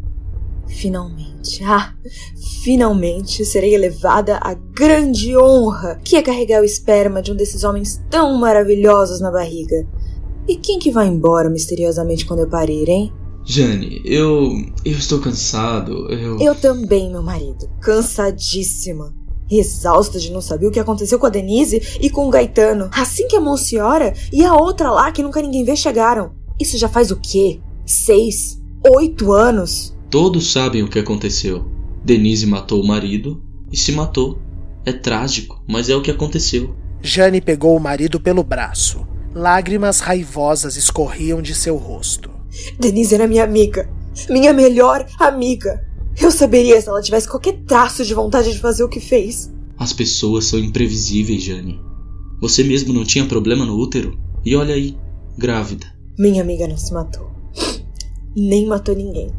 Finalmente, 0.66 1.62
ah, 1.64 1.94
finalmente 2.62 3.44
serei 3.44 3.74
elevada 3.74 4.38
à 4.42 4.54
grande 4.54 5.36
honra 5.36 6.00
que 6.02 6.16
é 6.16 6.22
carregar 6.22 6.60
o 6.60 6.64
esperma 6.64 7.22
de 7.22 7.30
um 7.32 7.36
desses 7.36 7.64
homens 7.64 8.02
tão 8.10 8.38
maravilhosos 8.38 9.20
na 9.20 9.30
barriga. 9.30 9.86
E 10.48 10.56
quem 10.56 10.78
que 10.78 10.90
vai 10.90 11.06
embora 11.06 11.48
misteriosamente 11.48 12.26
quando 12.26 12.40
eu 12.40 12.48
parir, 12.48 12.88
hein? 12.88 13.12
Jane, 13.46 14.00
eu. 14.04 14.50
eu 14.84 14.92
estou 14.92 15.20
cansado, 15.20 16.10
eu. 16.10 16.38
Eu 16.40 16.54
também, 16.54 17.10
meu 17.10 17.22
marido. 17.22 17.68
Cansadíssima. 17.80 19.14
Exausta 19.50 20.18
de 20.18 20.32
não 20.32 20.40
saber 20.40 20.66
o 20.66 20.70
que 20.70 20.80
aconteceu 20.80 21.18
com 21.18 21.26
a 21.26 21.30
Denise 21.30 21.98
e 22.00 22.08
com 22.08 22.26
o 22.26 22.30
Gaetano. 22.30 22.88
Assim 22.92 23.28
que 23.28 23.36
a 23.36 23.40
Monsenhora 23.40 24.14
e 24.32 24.42
a 24.44 24.54
outra 24.54 24.90
lá 24.90 25.12
que 25.12 25.22
nunca 25.22 25.42
ninguém 25.42 25.64
vê 25.64 25.76
chegaram. 25.76 26.32
Isso 26.58 26.78
já 26.78 26.88
faz 26.88 27.10
o 27.10 27.16
quê? 27.16 27.60
Seis? 27.84 28.58
Oito 28.96 29.32
anos? 29.32 29.94
Todos 30.10 30.52
sabem 30.52 30.82
o 30.82 30.88
que 30.88 30.98
aconteceu. 30.98 31.64
Denise 32.04 32.46
matou 32.46 32.82
o 32.82 32.86
marido 32.86 33.42
e 33.72 33.76
se 33.76 33.92
matou. 33.92 34.38
É 34.84 34.92
trágico, 34.92 35.62
mas 35.66 35.88
é 35.88 35.96
o 35.96 36.02
que 36.02 36.10
aconteceu. 36.10 36.74
Jane 37.02 37.40
pegou 37.40 37.76
o 37.76 37.80
marido 37.80 38.20
pelo 38.20 38.42
braço. 38.44 39.06
Lágrimas 39.34 40.00
raivosas 40.00 40.76
escorriam 40.76 41.42
de 41.42 41.54
seu 41.54 41.76
rosto. 41.76 42.30
Denise 42.78 43.14
era 43.14 43.26
minha 43.26 43.44
amiga. 43.44 43.90
Minha 44.30 44.52
melhor 44.52 45.06
amiga. 45.18 45.84
Eu 46.20 46.30
saberia 46.30 46.80
se 46.80 46.88
ela 46.88 47.02
tivesse 47.02 47.28
qualquer 47.28 47.64
traço 47.64 48.04
de 48.04 48.14
vontade 48.14 48.52
de 48.52 48.60
fazer 48.60 48.84
o 48.84 48.88
que 48.88 49.00
fez. 49.00 49.52
As 49.76 49.92
pessoas 49.92 50.44
são 50.44 50.58
imprevisíveis, 50.58 51.42
Jane. 51.42 51.80
Você 52.40 52.62
mesmo 52.62 52.92
não 52.92 53.04
tinha 53.04 53.26
problema 53.26 53.64
no 53.64 53.76
útero? 53.76 54.16
E 54.44 54.54
olha 54.54 54.74
aí, 54.74 54.96
grávida. 55.36 55.86
Minha 56.18 56.42
amiga 56.42 56.68
não 56.68 56.76
se 56.76 56.92
matou. 56.92 57.28
Nem 58.36 58.66
matou 58.66 58.94
ninguém. 58.94 59.30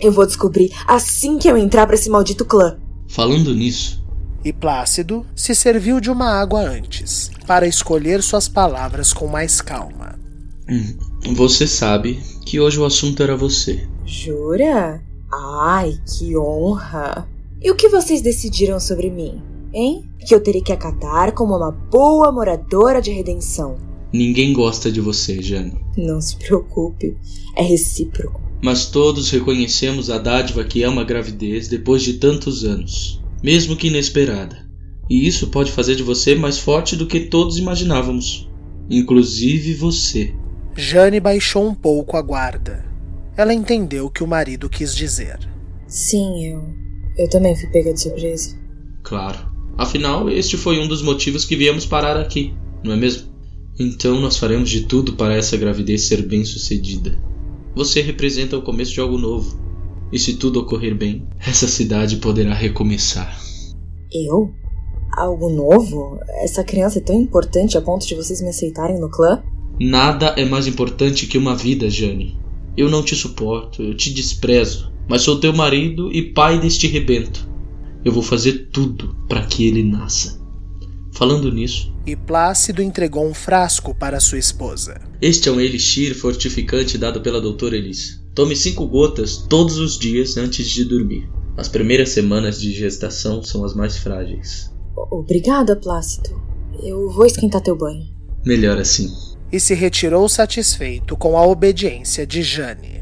Eu 0.00 0.12
vou 0.12 0.26
descobrir 0.26 0.72
assim 0.86 1.38
que 1.38 1.48
eu 1.48 1.56
entrar 1.56 1.86
para 1.86 1.94
esse 1.94 2.08
maldito 2.08 2.44
clã. 2.44 2.78
Falando 3.08 3.54
nisso. 3.54 4.04
E 4.44 4.52
Plácido 4.52 5.26
se 5.34 5.54
serviu 5.54 6.00
de 6.00 6.10
uma 6.10 6.30
água 6.30 6.60
antes, 6.60 7.30
para 7.46 7.66
escolher 7.66 8.22
suas 8.22 8.48
palavras 8.48 9.12
com 9.12 9.26
mais 9.26 9.60
calma. 9.60 10.18
Hum, 10.70 10.96
você 11.34 11.66
sabe 11.66 12.20
que 12.46 12.60
hoje 12.60 12.78
o 12.78 12.84
assunto 12.84 13.22
era 13.22 13.36
você. 13.36 13.86
Jura? 14.04 15.02
Ai, 15.32 15.98
que 16.06 16.36
honra! 16.36 17.28
E 17.60 17.70
o 17.70 17.74
que 17.74 17.88
vocês 17.88 18.22
decidiram 18.22 18.78
sobre 18.78 19.10
mim, 19.10 19.42
hein? 19.72 20.08
Que 20.26 20.34
eu 20.34 20.40
teria 20.40 20.62
que 20.62 20.72
acatar 20.72 21.32
como 21.32 21.56
uma 21.56 21.72
boa 21.72 22.30
moradora 22.30 23.02
de 23.02 23.10
redenção. 23.10 23.76
Ninguém 24.12 24.52
gosta 24.52 24.90
de 24.90 25.00
você, 25.00 25.42
Jane. 25.42 25.78
Não 25.96 26.20
se 26.20 26.36
preocupe, 26.36 27.16
é 27.56 27.62
recíproco. 27.62 28.47
Mas 28.62 28.86
todos 28.86 29.30
reconhecemos 29.30 30.10
a 30.10 30.18
dádiva 30.18 30.64
que 30.64 30.82
é 30.82 30.88
uma 30.88 31.04
gravidez 31.04 31.68
depois 31.68 32.02
de 32.02 32.14
tantos 32.14 32.64
anos, 32.64 33.22
mesmo 33.42 33.76
que 33.76 33.86
inesperada. 33.86 34.68
E 35.08 35.26
isso 35.26 35.46
pode 35.48 35.72
fazer 35.72 35.94
de 35.94 36.02
você 36.02 36.34
mais 36.34 36.58
forte 36.58 36.96
do 36.96 37.06
que 37.06 37.20
todos 37.20 37.56
imaginávamos, 37.56 38.48
inclusive 38.90 39.74
você. 39.74 40.34
Jane 40.76 41.20
baixou 41.20 41.66
um 41.66 41.74
pouco 41.74 42.16
a 42.16 42.22
guarda. 42.22 42.84
Ela 43.36 43.54
entendeu 43.54 44.06
o 44.06 44.10
que 44.10 44.24
o 44.24 44.28
marido 44.28 44.68
quis 44.68 44.94
dizer. 44.94 45.38
Sim, 45.86 46.44
eu. 46.44 46.62
Eu 47.16 47.28
também 47.30 47.56
fui 47.56 47.68
pega 47.70 47.92
de 47.92 48.00
surpresa. 48.00 48.56
Claro. 49.02 49.38
Afinal, 49.76 50.28
este 50.28 50.56
foi 50.56 50.78
um 50.78 50.88
dos 50.88 51.02
motivos 51.02 51.44
que 51.44 51.56
viemos 51.56 51.86
parar 51.86 52.16
aqui, 52.16 52.52
não 52.82 52.92
é 52.92 52.96
mesmo? 52.96 53.28
Então 53.78 54.20
nós 54.20 54.36
faremos 54.36 54.68
de 54.68 54.82
tudo 54.82 55.12
para 55.12 55.36
essa 55.36 55.56
gravidez 55.56 56.02
ser 56.02 56.22
bem 56.22 56.44
sucedida. 56.44 57.16
Você 57.78 58.00
representa 58.00 58.58
o 58.58 58.62
começo 58.62 58.92
de 58.92 58.98
algo 58.98 59.16
novo. 59.16 59.56
E 60.12 60.18
se 60.18 60.34
tudo 60.34 60.58
ocorrer 60.58 60.96
bem, 60.96 61.28
essa 61.38 61.68
cidade 61.68 62.16
poderá 62.16 62.52
recomeçar. 62.52 63.40
Eu? 64.10 64.52
Algo 65.16 65.48
novo? 65.48 66.18
Essa 66.42 66.64
criança 66.64 66.98
é 66.98 67.02
tão 67.02 67.14
importante 67.14 67.78
a 67.78 67.80
ponto 67.80 68.04
de 68.04 68.16
vocês 68.16 68.42
me 68.42 68.48
aceitarem 68.48 68.98
no 68.98 69.08
clã? 69.08 69.44
Nada 69.78 70.34
é 70.36 70.44
mais 70.44 70.66
importante 70.66 71.28
que 71.28 71.38
uma 71.38 71.54
vida, 71.54 71.88
Jane. 71.88 72.36
Eu 72.76 72.90
não 72.90 73.00
te 73.00 73.14
suporto, 73.14 73.80
eu 73.80 73.96
te 73.96 74.12
desprezo, 74.12 74.92
mas 75.08 75.22
sou 75.22 75.38
teu 75.38 75.52
marido 75.52 76.10
e 76.10 76.32
pai 76.32 76.58
deste 76.58 76.88
rebento. 76.88 77.48
Eu 78.04 78.10
vou 78.10 78.24
fazer 78.24 78.70
tudo 78.72 79.14
para 79.28 79.46
que 79.46 79.68
ele 79.68 79.84
nasça. 79.84 80.37
Falando 81.18 81.50
nisso. 81.50 81.92
E 82.06 82.14
Plácido 82.14 82.80
entregou 82.80 83.26
um 83.26 83.34
frasco 83.34 83.92
para 83.92 84.20
sua 84.20 84.38
esposa. 84.38 85.00
Este 85.20 85.48
é 85.48 85.52
um 85.52 85.60
elixir 85.60 86.14
fortificante 86.14 86.96
dado 86.96 87.20
pela 87.20 87.40
doutora 87.40 87.76
Elis. 87.76 88.22
Tome 88.36 88.54
cinco 88.54 88.86
gotas 88.86 89.36
todos 89.36 89.78
os 89.78 89.98
dias 89.98 90.36
antes 90.36 90.70
de 90.70 90.84
dormir. 90.84 91.28
As 91.56 91.66
primeiras 91.66 92.10
semanas 92.10 92.60
de 92.60 92.72
gestação 92.72 93.42
são 93.42 93.64
as 93.64 93.74
mais 93.74 93.96
frágeis. 93.96 94.72
Obrigada, 95.10 95.74
Plácido. 95.74 96.40
Eu 96.84 97.10
vou 97.10 97.26
esquentar 97.26 97.62
teu 97.62 97.76
banho. 97.76 98.06
Melhor 98.46 98.78
assim. 98.78 99.12
E 99.50 99.58
se 99.58 99.74
retirou 99.74 100.28
satisfeito 100.28 101.16
com 101.16 101.36
a 101.36 101.44
obediência 101.44 102.24
de 102.24 102.44
Jane. 102.44 102.97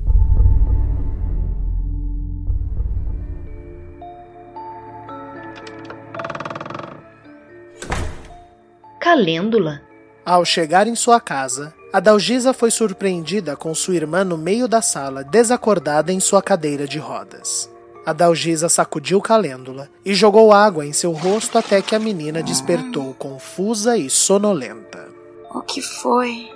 Calêndula. 9.06 9.82
Ao 10.24 10.44
chegar 10.44 10.88
em 10.88 10.96
sua 10.96 11.20
casa, 11.20 11.72
Adalgisa 11.92 12.52
foi 12.52 12.72
surpreendida 12.72 13.54
com 13.54 13.72
sua 13.72 13.94
irmã 13.94 14.24
no 14.24 14.36
meio 14.36 14.66
da 14.66 14.82
sala, 14.82 15.22
desacordada 15.22 16.12
em 16.12 16.18
sua 16.18 16.42
cadeira 16.42 16.88
de 16.88 16.98
rodas. 16.98 17.70
Adalgisa 18.04 18.68
sacudiu 18.68 19.20
Calêndula 19.20 19.88
e 20.04 20.12
jogou 20.12 20.52
água 20.52 20.84
em 20.84 20.92
seu 20.92 21.12
rosto 21.12 21.56
até 21.56 21.80
que 21.80 21.94
a 21.94 22.00
menina 22.00 22.42
despertou 22.42 23.14
confusa 23.14 23.96
e 23.96 24.10
sonolenta. 24.10 25.06
O 25.54 25.60
que 25.60 25.80
foi? 25.80 26.50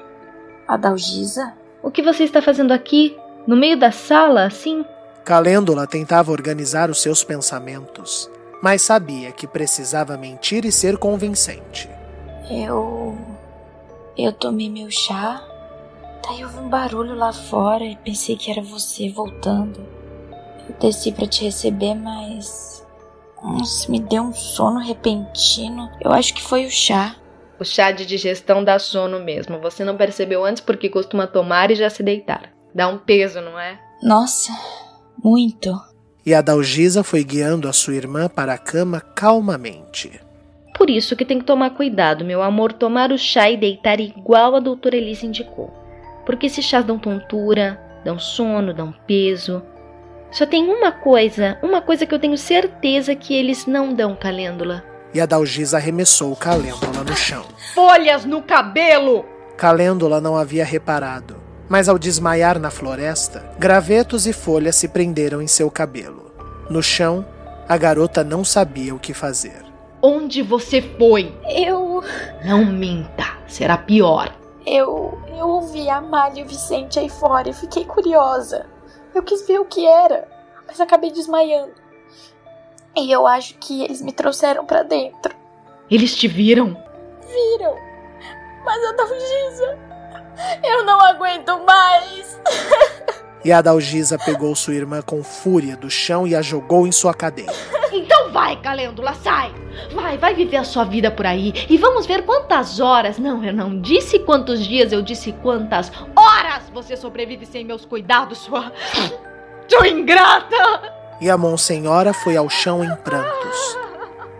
Adalgisa? 0.66 1.54
O 1.80 1.88
que 1.88 2.02
você 2.02 2.24
está 2.24 2.42
fazendo 2.42 2.72
aqui? 2.72 3.16
No 3.46 3.54
meio 3.54 3.78
da 3.78 3.92
sala, 3.92 4.44
assim? 4.44 4.84
Calêndula 5.24 5.86
tentava 5.86 6.32
organizar 6.32 6.90
os 6.90 7.00
seus 7.00 7.22
pensamentos, 7.22 8.28
mas 8.60 8.82
sabia 8.82 9.30
que 9.30 9.46
precisava 9.46 10.16
mentir 10.16 10.64
e 10.64 10.72
ser 10.72 10.96
convincente. 10.98 11.88
Eu. 12.50 13.16
Eu 14.18 14.32
tomei 14.32 14.68
meu 14.68 14.90
chá. 14.90 15.42
Daí 16.22 16.44
houve 16.44 16.58
um 16.58 16.68
barulho 16.68 17.14
lá 17.14 17.32
fora 17.32 17.84
e 17.84 17.96
pensei 17.96 18.36
que 18.36 18.50
era 18.50 18.60
você 18.60 19.08
voltando. 19.08 19.80
Eu 20.68 20.74
desci 20.80 21.12
para 21.12 21.26
te 21.26 21.44
receber, 21.44 21.94
mas. 21.94 22.84
Nossa, 23.42 23.90
me 23.90 24.00
deu 24.00 24.24
um 24.24 24.34
sono 24.34 24.80
repentino. 24.80 25.88
Eu 26.00 26.12
acho 26.12 26.34
que 26.34 26.42
foi 26.42 26.66
o 26.66 26.70
chá. 26.70 27.16
O 27.58 27.64
chá 27.64 27.92
de 27.92 28.04
digestão 28.04 28.64
dá 28.64 28.78
sono 28.78 29.20
mesmo. 29.20 29.60
Você 29.60 29.84
não 29.84 29.96
percebeu 29.96 30.44
antes 30.44 30.60
porque 30.60 30.88
costuma 30.88 31.26
tomar 31.26 31.70
e 31.70 31.74
já 31.76 31.88
se 31.88 32.02
deitar. 32.02 32.50
Dá 32.74 32.88
um 32.88 32.98
peso, 32.98 33.40
não 33.40 33.58
é? 33.58 33.80
Nossa, 34.02 34.52
muito. 35.22 35.74
E 36.24 36.34
a 36.34 36.42
Dalgisa 36.42 37.02
foi 37.02 37.24
guiando 37.24 37.68
a 37.68 37.72
sua 37.72 37.94
irmã 37.94 38.28
para 38.28 38.54
a 38.54 38.58
cama 38.58 39.00
calmamente. 39.00 40.20
Por 40.80 40.88
isso 40.88 41.14
que 41.14 41.26
tem 41.26 41.38
que 41.38 41.44
tomar 41.44 41.68
cuidado, 41.72 42.24
meu 42.24 42.40
amor, 42.40 42.72
tomar 42.72 43.12
o 43.12 43.18
chá 43.18 43.50
e 43.50 43.56
deitar 43.58 44.00
igual 44.00 44.56
a 44.56 44.60
doutora 44.60 44.96
Elise 44.96 45.26
indicou. 45.26 45.70
Porque 46.24 46.46
esses 46.46 46.64
chás 46.64 46.86
dão 46.86 46.98
tontura, 46.98 47.78
dão 48.02 48.18
sono, 48.18 48.72
dão 48.72 48.90
peso. 49.06 49.62
Só 50.30 50.46
tem 50.46 50.70
uma 50.70 50.90
coisa, 50.90 51.58
uma 51.62 51.82
coisa 51.82 52.06
que 52.06 52.14
eu 52.14 52.18
tenho 52.18 52.38
certeza 52.38 53.14
que 53.14 53.34
eles 53.34 53.66
não 53.66 53.92
dão, 53.92 54.16
Calêndula. 54.16 54.82
E 55.12 55.20
a 55.20 55.26
Dalgisa 55.26 55.76
arremessou 55.76 56.34
Calêndula 56.34 57.04
no 57.04 57.14
chão. 57.14 57.44
Folhas 57.74 58.24
no 58.24 58.40
cabelo! 58.40 59.26
Calêndula 59.58 60.18
não 60.18 60.34
havia 60.34 60.64
reparado, 60.64 61.36
mas 61.68 61.90
ao 61.90 61.98
desmaiar 61.98 62.58
na 62.58 62.70
floresta, 62.70 63.52
gravetos 63.58 64.26
e 64.26 64.32
folhas 64.32 64.76
se 64.76 64.88
prenderam 64.88 65.42
em 65.42 65.46
seu 65.46 65.70
cabelo. 65.70 66.32
No 66.70 66.82
chão, 66.82 67.22
a 67.68 67.76
garota 67.76 68.24
não 68.24 68.42
sabia 68.42 68.94
o 68.94 68.98
que 68.98 69.12
fazer. 69.12 69.69
Onde 70.02 70.42
você 70.42 70.80
foi? 70.80 71.34
Eu. 71.48 72.02
Não 72.44 72.64
minta, 72.64 73.24
será 73.46 73.76
pior. 73.76 74.34
Eu. 74.66 75.18
Eu 75.36 75.48
ouvi 75.48 75.88
a 75.88 76.00
Malha 76.00 76.40
e 76.40 76.42
o 76.42 76.46
Vicente 76.46 76.98
aí 76.98 77.08
fora 77.08 77.48
e 77.48 77.54
fiquei 77.54 77.84
curiosa. 77.84 78.66
Eu 79.14 79.22
quis 79.22 79.46
ver 79.46 79.58
o 79.58 79.64
que 79.64 79.86
era, 79.86 80.28
mas 80.66 80.80
acabei 80.80 81.10
desmaiando. 81.10 81.72
E 82.96 83.10
eu 83.10 83.26
acho 83.26 83.56
que 83.58 83.82
eles 83.82 84.02
me 84.02 84.12
trouxeram 84.12 84.66
para 84.66 84.82
dentro. 84.82 85.34
Eles 85.90 86.14
te 86.14 86.28
viram? 86.28 86.76
Viram. 87.26 87.74
Mas 88.64 88.84
a 88.84 88.92
Dalgisa. 88.92 89.78
Eu 90.62 90.84
não 90.84 91.00
aguento 91.00 91.58
mais. 91.64 92.40
E 93.44 93.52
a 93.52 93.62
Dalgisa 93.62 94.18
pegou 94.18 94.54
sua 94.54 94.74
irmã 94.74 95.00
com 95.00 95.24
fúria 95.24 95.76
do 95.76 95.88
chão 95.88 96.26
e 96.26 96.34
a 96.34 96.42
jogou 96.42 96.86
em 96.86 96.92
sua 96.92 97.14
cadeira. 97.14 97.52
Então 97.92 98.30
vai, 98.30 98.54
Calêndula, 98.60 99.14
sai! 99.14 99.52
Vai, 99.92 100.18
vai 100.18 100.34
viver 100.34 100.58
a 100.58 100.64
sua 100.64 100.84
vida 100.84 101.10
por 101.10 101.26
aí 101.26 101.52
e 101.68 101.76
vamos 101.76 102.06
ver 102.06 102.24
quantas 102.24 102.78
horas. 102.78 103.18
Não, 103.18 103.42
eu 103.44 103.52
não 103.52 103.80
disse 103.80 104.18
quantos 104.20 104.64
dias, 104.64 104.92
eu 104.92 105.02
disse 105.02 105.32
quantas 105.32 105.90
horas 106.14 106.68
você 106.72 106.96
sobrevive 106.96 107.46
sem 107.46 107.64
meus 107.64 107.84
cuidados, 107.84 108.38
sua. 108.38 108.72
sua 109.66 109.88
ingrata! 109.88 111.00
E 111.20 111.28
a 111.28 111.36
Monsenhora 111.36 112.12
foi 112.12 112.36
ao 112.36 112.48
chão 112.48 112.84
em 112.84 112.94
prantos. 112.96 113.78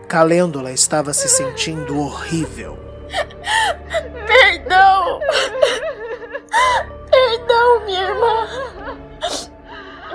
Calêndula 0.07 0.73
estava 0.73 1.13
se 1.13 1.29
sentindo 1.29 1.99
horrível. 1.99 2.79
Perdão! 4.27 5.21
Perdão, 7.11 7.85
minha 7.85 8.03
irmã! 8.03 8.47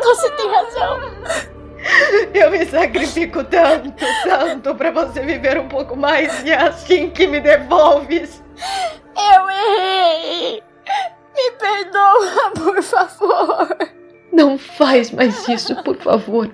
Você 0.03 0.29
tem 0.31 0.49
razão! 0.49 0.99
Eu 2.33 2.51
me 2.51 2.65
sacrifico 2.65 3.43
tanto, 3.43 3.93
tanto 4.23 4.75
para 4.75 4.91
você 4.91 5.21
viver 5.21 5.57
um 5.59 5.67
pouco 5.67 5.95
mais 5.95 6.43
e 6.43 6.51
é 6.51 6.57
assim 6.57 7.09
que 7.09 7.27
me 7.27 7.39
devolves. 7.39 8.43
Eu 9.15 9.49
errei! 9.49 10.63
Me 11.35 11.51
perdoa, 11.51 12.51
por 12.55 12.81
favor! 12.81 13.67
Não 14.31 14.57
faz 14.57 15.11
mais 15.11 15.47
isso, 15.47 15.75
por 15.83 15.95
favor. 15.97 16.53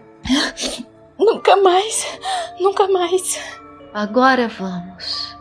Nunca 1.17 1.56
mais, 1.58 2.20
nunca 2.60 2.88
mais. 2.88 3.39
Agora 3.94 4.48
vamos. 4.48 5.38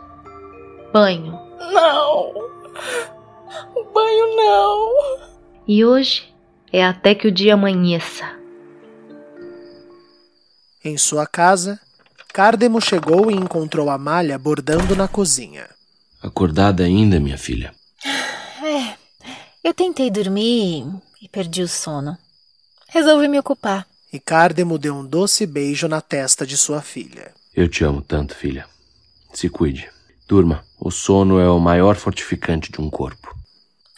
Banho. 0.91 1.39
Não! 1.71 2.33
Banho 3.93 4.35
não! 4.35 5.31
E 5.67 5.83
hoje 5.85 6.33
é 6.71 6.83
até 6.83 7.13
que 7.13 7.27
o 7.27 7.31
dia 7.31 7.53
amanheça. 7.53 8.39
Em 10.83 10.97
sua 10.97 11.27
casa, 11.27 11.79
Cardemo 12.33 12.81
chegou 12.81 13.29
e 13.29 13.35
encontrou 13.35 13.89
Amália 13.89 14.39
bordando 14.39 14.95
na 14.95 15.07
cozinha. 15.07 15.69
Acordada 16.21 16.83
ainda, 16.83 17.19
minha 17.19 17.37
filha? 17.37 17.73
É, 18.63 18.95
eu 19.63 19.73
tentei 19.73 20.09
dormir 20.09 20.85
e 21.21 21.27
perdi 21.27 21.61
o 21.61 21.67
sono. 21.67 22.17
Resolvi 22.87 23.27
me 23.27 23.39
ocupar. 23.39 23.85
E 24.13 24.19
Cardemo 24.19 24.77
deu 24.77 24.93
um 24.93 25.05
doce 25.05 25.45
beijo 25.45 25.87
na 25.87 26.01
testa 26.01 26.45
de 26.45 26.57
sua 26.57 26.81
filha. 26.81 27.31
Eu 27.55 27.69
te 27.69 27.83
amo 27.83 28.01
tanto, 28.01 28.35
filha. 28.35 28.65
Se 29.33 29.49
cuide. 29.49 29.89
Durma. 30.27 30.63
O 30.79 30.91
sono 30.91 31.39
é 31.39 31.49
o 31.49 31.59
maior 31.59 31.95
fortificante 31.95 32.71
de 32.71 32.81
um 32.81 32.89
corpo. 32.89 33.30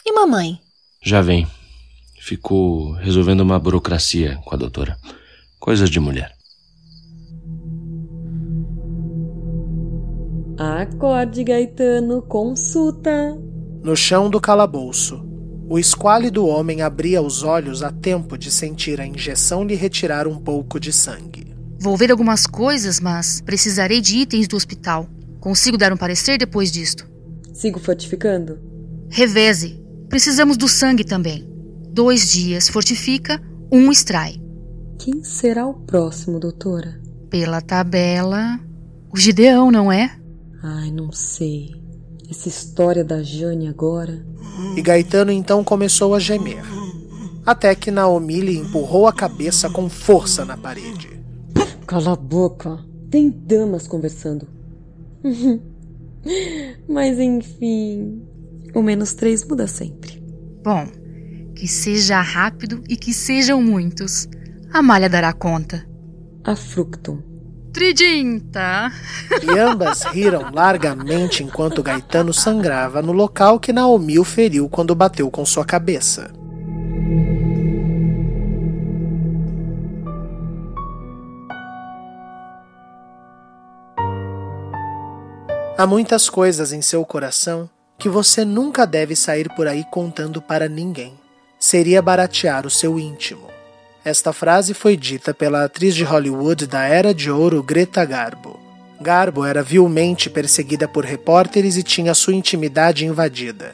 E 0.06 0.12
mamãe? 0.12 0.60
Já 1.02 1.22
vem. 1.22 1.48
Ficou 2.20 2.94
resolvendo 2.94 3.42
uma 3.42 3.60
burocracia 3.60 4.38
com 4.46 4.54
a 4.54 4.58
doutora. 4.58 4.98
Coisas 5.60 5.90
de 5.90 6.00
mulher. 6.00 6.34
Acorde, 10.58 11.44
Gaetano, 11.44 12.22
consulta. 12.22 13.38
No 13.84 13.96
chão 13.96 14.30
do 14.30 14.40
calabouço, 14.40 15.22
o 15.70 15.80
esquálido 15.80 16.46
homem 16.46 16.82
abria 16.82 17.22
os 17.22 17.44
olhos 17.44 17.82
a 17.82 17.92
tempo 17.92 18.38
de 18.38 18.52
sentir 18.52 19.02
a 19.02 19.06
injeção 19.06 19.64
lhe 19.64 19.76
retirar 19.76 20.28
um 20.28 20.38
pouco 20.38 20.80
de 20.80 20.94
sangue. 20.94 21.54
Vou 21.80 21.98
ver 21.98 22.12
algumas 22.12 22.48
coisas, 22.48 23.00
mas 23.00 23.42
precisarei 23.42 24.00
de 24.00 24.18
itens 24.18 24.48
do 24.48 24.56
hospital. 24.56 25.08
Consigo 25.40 25.78
dar 25.78 25.92
um 25.92 25.98
parecer 25.98 26.38
depois 26.38 26.72
disto. 26.72 27.06
Sigo 27.54 27.80
fortificando? 27.80 28.60
Reveze. 29.10 29.83
Precisamos 30.14 30.58
do 30.58 30.70
sangue 30.70 31.04
também. 31.04 31.44
Dois 31.90 32.30
dias 32.30 32.70
fortifica, 32.70 33.42
um 33.72 33.92
extrai. 33.92 34.40
Quem 35.00 35.24
será 35.24 35.66
o 35.66 35.74
próximo, 35.74 36.40
doutora? 36.40 37.02
Pela 37.32 37.60
tabela. 37.60 38.60
O 39.12 39.18
Gideão, 39.18 39.72
não 39.72 39.92
é? 39.92 40.16
Ai, 40.62 40.92
não 40.92 41.12
sei. 41.12 41.72
Essa 42.30 42.48
história 42.48 43.04
da 43.04 43.24
Jane 43.24 43.68
agora. 43.68 44.24
E 44.78 44.84
Gaetano 44.84 45.32
então 45.32 45.64
começou 45.64 46.14
a 46.14 46.20
gemer. 46.20 46.62
Até 47.44 47.74
que 47.74 47.90
Naomi 47.90 48.40
lhe 48.40 48.58
empurrou 48.60 49.08
a 49.08 49.14
cabeça 49.14 49.68
com 49.68 49.90
força 49.90 50.46
na 50.46 50.56
parede. 50.56 51.10
Cala 51.88 52.14
a 52.14 52.16
boca. 52.16 52.86
Tem 53.10 53.32
damas 53.32 53.88
conversando. 53.88 54.48
Mas 56.88 57.18
enfim. 57.18 58.22
O 58.74 58.82
menos 58.82 59.14
três 59.14 59.46
muda 59.46 59.68
sempre. 59.68 60.22
Bom, 60.64 60.88
que 61.56 61.68
seja 61.68 62.20
rápido 62.22 62.84
e 62.90 62.98
que 62.98 63.14
sejam 63.14 63.62
muitos. 63.62 64.28
A 64.74 64.82
malha 64.82 65.08
dará 65.08 65.32
conta. 65.32 65.88
A 66.44 66.56
fructum. 66.56 67.22
Tridinta! 67.72 68.92
E 69.42 69.58
ambas 69.58 70.04
riram 70.04 70.52
largamente 70.52 71.44
enquanto 71.44 71.82
Gaetano 71.82 72.34
sangrava 72.34 73.02
no 73.02 73.12
local 73.12 73.60
que 73.60 73.74
Naomi 73.74 74.20
o 74.20 74.24
feriu 74.24 74.70
quando 74.70 74.94
bateu 74.94 75.30
com 75.32 75.46
sua 75.46 75.66
cabeça. 75.66 76.32
Há 85.76 85.88
muitas 85.88 86.30
coisas 86.30 86.72
em 86.72 86.82
seu 86.82 87.04
coração 87.04 87.70
que 88.04 88.10
você 88.10 88.44
nunca 88.44 88.86
deve 88.86 89.16
sair 89.16 89.48
por 89.56 89.66
aí 89.66 89.86
contando 89.90 90.42
para 90.42 90.68
ninguém. 90.68 91.14
Seria 91.58 92.02
baratear 92.02 92.68
o 92.68 92.70
seu 92.70 93.00
íntimo. 93.00 93.48
Esta 94.04 94.34
frase 94.34 94.74
foi 94.74 94.98
dita 94.98 95.34
pela 95.34 95.64
atriz 95.64 95.96
de 95.96 96.04
Hollywood 96.04 96.68
da 96.68 96.84
Era 96.84 97.14
de 97.14 97.32
Ouro 97.32 97.64
Greta 97.64 98.04
Garbo. 98.04 98.60
Garbo 99.00 99.46
era 99.46 99.64
vilmente 99.64 100.30
perseguida 100.30 100.86
por 100.86 101.06
repórteres 101.06 101.78
e 101.78 101.82
tinha 101.82 102.14
sua 102.14 102.34
intimidade 102.34 103.06
invadida. 103.06 103.74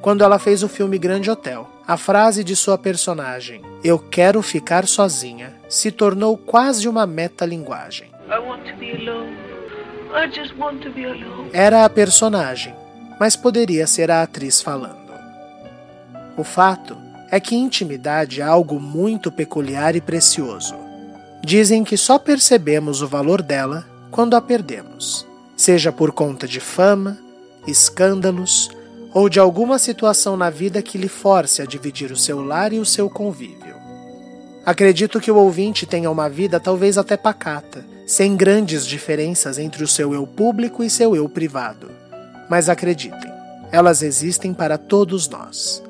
Quando 0.00 0.22
ela 0.22 0.38
fez 0.38 0.62
o 0.62 0.68
filme 0.68 0.96
Grande 0.96 1.28
Hotel, 1.28 1.68
a 1.88 1.96
frase 1.96 2.44
de 2.44 2.54
sua 2.54 2.78
personagem, 2.78 3.62
Eu 3.82 3.98
quero 3.98 4.42
ficar 4.42 4.86
sozinha, 4.86 5.52
se 5.68 5.90
tornou 5.90 6.38
quase 6.38 6.88
uma 6.88 7.04
metalinguagem. 7.04 8.12
Era 11.52 11.84
a 11.84 11.90
personagem, 11.90 12.72
mas 13.18 13.36
poderia 13.36 13.86
ser 13.86 14.10
a 14.10 14.22
atriz 14.22 14.60
falando. 14.60 15.12
O 16.36 16.44
fato 16.44 16.96
é 17.30 17.40
que 17.40 17.56
intimidade 17.56 18.40
é 18.40 18.44
algo 18.44 18.78
muito 18.78 19.32
peculiar 19.32 19.96
e 19.96 20.00
precioso. 20.00 20.74
Dizem 21.42 21.84
que 21.84 21.96
só 21.96 22.18
percebemos 22.18 23.02
o 23.02 23.08
valor 23.08 23.42
dela 23.42 23.86
quando 24.10 24.36
a 24.36 24.40
perdemos, 24.40 25.26
seja 25.56 25.90
por 25.90 26.12
conta 26.12 26.46
de 26.46 26.60
fama, 26.60 27.18
escândalos 27.66 28.70
ou 29.12 29.28
de 29.28 29.40
alguma 29.40 29.78
situação 29.78 30.36
na 30.36 30.50
vida 30.50 30.82
que 30.82 30.98
lhe 30.98 31.08
force 31.08 31.62
a 31.62 31.66
dividir 31.66 32.12
o 32.12 32.16
seu 32.16 32.44
lar 32.44 32.72
e 32.72 32.78
o 32.78 32.84
seu 32.84 33.08
convívio. 33.08 33.74
Acredito 34.64 35.20
que 35.20 35.30
o 35.30 35.36
ouvinte 35.36 35.86
tenha 35.86 36.10
uma 36.10 36.28
vida 36.28 36.60
talvez 36.60 36.98
até 36.98 37.16
pacata, 37.16 37.86
sem 38.06 38.36
grandes 38.36 38.86
diferenças 38.86 39.58
entre 39.58 39.82
o 39.82 39.88
seu 39.88 40.12
eu 40.12 40.26
público 40.26 40.82
e 40.84 40.90
seu 40.90 41.16
eu 41.16 41.28
privado. 41.28 41.95
Mas 42.48 42.68
acreditem, 42.68 43.32
elas 43.72 44.02
existem 44.02 44.54
para 44.54 44.78
todos 44.78 45.28
nós. 45.28 45.82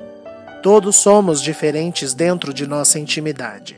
Todos 0.63 0.95
somos 0.95 1.41
diferentes 1.41 2.13
dentro 2.13 2.53
de 2.53 2.65
nossa 2.65 2.99
intimidade. 2.99 3.75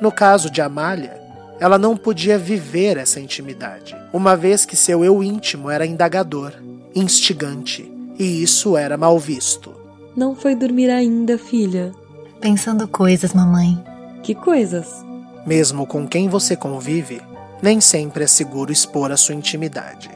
No 0.00 0.12
caso 0.12 0.50
de 0.50 0.60
Amália, 0.60 1.18
ela 1.60 1.78
não 1.78 1.96
podia 1.96 2.38
viver 2.38 2.96
essa 2.96 3.18
intimidade, 3.18 3.96
uma 4.12 4.36
vez 4.36 4.64
que 4.64 4.76
seu 4.76 5.04
eu 5.04 5.22
íntimo 5.22 5.70
era 5.70 5.86
indagador, 5.86 6.52
instigante, 6.94 7.90
e 8.18 8.42
isso 8.42 8.76
era 8.76 8.96
mal 8.96 9.18
visto. 9.18 9.74
Não 10.16 10.34
foi 10.34 10.54
dormir 10.54 10.90
ainda, 10.90 11.38
filha? 11.38 11.92
Pensando 12.40 12.86
coisas, 12.86 13.32
mamãe. 13.32 13.82
Que 14.22 14.34
coisas? 14.34 15.04
Mesmo 15.46 15.86
com 15.86 16.06
quem 16.06 16.28
você 16.28 16.54
convive, 16.56 17.20
nem 17.62 17.80
sempre 17.80 18.24
é 18.24 18.26
seguro 18.26 18.72
expor 18.72 19.10
a 19.10 19.16
sua 19.16 19.34
intimidade. 19.34 20.10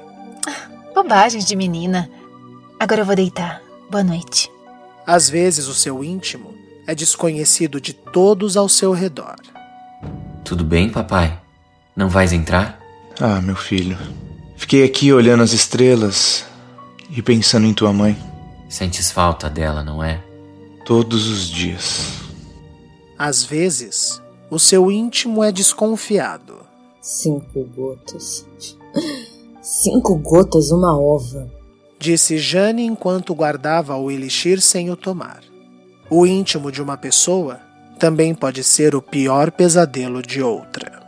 Bobagens 1.03 1.45
de 1.45 1.57
menina. 1.57 2.09
Agora 2.79 3.01
eu 3.01 3.05
vou 3.05 3.17
deitar. 3.17 3.61
Boa 3.91 4.05
noite. 4.05 4.49
Às 5.05 5.29
vezes 5.29 5.67
o 5.67 5.75
seu 5.75 6.05
íntimo 6.05 6.55
é 6.87 6.95
desconhecido 6.95 7.81
de 7.81 7.93
todos 7.93 8.57
ao 8.57 8.69
seu 8.69 8.93
redor. 8.93 9.35
Tudo 10.45 10.63
bem, 10.63 10.89
papai? 10.89 11.41
Não 11.97 12.09
vais 12.09 12.33
entrar? 12.33 12.81
Ah, 13.21 13.41
meu 13.41 13.57
filho. 13.57 13.99
Fiquei 14.57 14.85
aqui 14.85 15.13
olhando 15.13 15.43
as 15.43 15.53
estrelas 15.53 16.47
e 17.11 17.21
pensando 17.21 17.67
em 17.67 17.75
tua 17.75 17.93
mãe. 17.93 18.17
Sentes 18.69 19.11
falta 19.11 19.51
dela, 19.51 19.83
não 19.83 20.05
é? 20.05 20.23
Todos 20.87 21.27
os 21.27 21.51
dias. 21.51 22.13
Às 23.19 23.43
vezes, 23.43 24.23
o 24.49 24.59
seu 24.59 24.89
íntimo 24.89 25.43
é 25.43 25.51
desconfiado. 25.51 26.61
Cinco 27.01 27.65
gotas. 27.75 28.47
Cinco 29.63 30.17
gotas, 30.17 30.73
uma 30.73 30.99
ova. 30.99 31.49
Disse 31.97 32.37
Jane 32.37 32.85
enquanto 32.85 33.33
guardava 33.33 33.97
o 33.97 34.11
elixir 34.11 34.61
sem 34.61 34.91
o 34.91 34.97
tomar. 34.97 35.41
O 36.11 36.27
íntimo 36.27 36.73
de 36.73 36.83
uma 36.83 36.97
pessoa 36.97 37.61
também 37.97 38.35
pode 38.35 38.65
ser 38.65 38.97
o 38.97 39.01
pior 39.01 39.53
pesadelo 39.53 40.21
de 40.21 40.43
outra. 40.43 41.01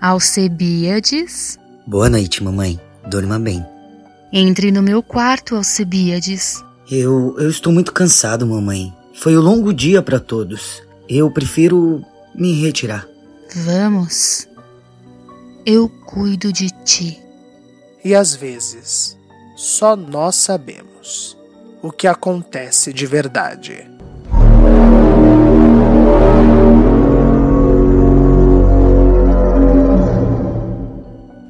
Alcebíades. 0.00 1.56
Boa 1.86 2.10
noite, 2.10 2.42
mamãe. 2.42 2.80
Dorma 3.08 3.38
bem. 3.38 3.64
Entre 4.32 4.72
no 4.72 4.82
meu 4.82 5.04
quarto, 5.04 5.54
Alcebíades. 5.54 6.64
Eu, 6.90 7.36
eu 7.38 7.48
estou 7.48 7.72
muito 7.72 7.92
cansado, 7.92 8.44
mamãe. 8.44 8.92
Foi 9.14 9.38
um 9.38 9.40
longo 9.40 9.72
dia 9.72 10.02
para 10.02 10.18
todos. 10.18 10.82
Eu 11.08 11.32
prefiro 11.32 12.04
me 12.34 12.60
retirar. 12.60 13.06
Vamos. 13.54 14.48
Eu 15.64 15.88
cuido 15.88 16.52
de 16.52 16.70
ti. 16.84 17.29
E 18.04 18.14
às 18.14 18.34
vezes, 18.34 19.16
só 19.56 19.94
nós 19.94 20.36
sabemos 20.36 21.36
o 21.82 21.92
que 21.92 22.06
acontece 22.06 22.92
de 22.92 23.06
verdade. 23.06 23.86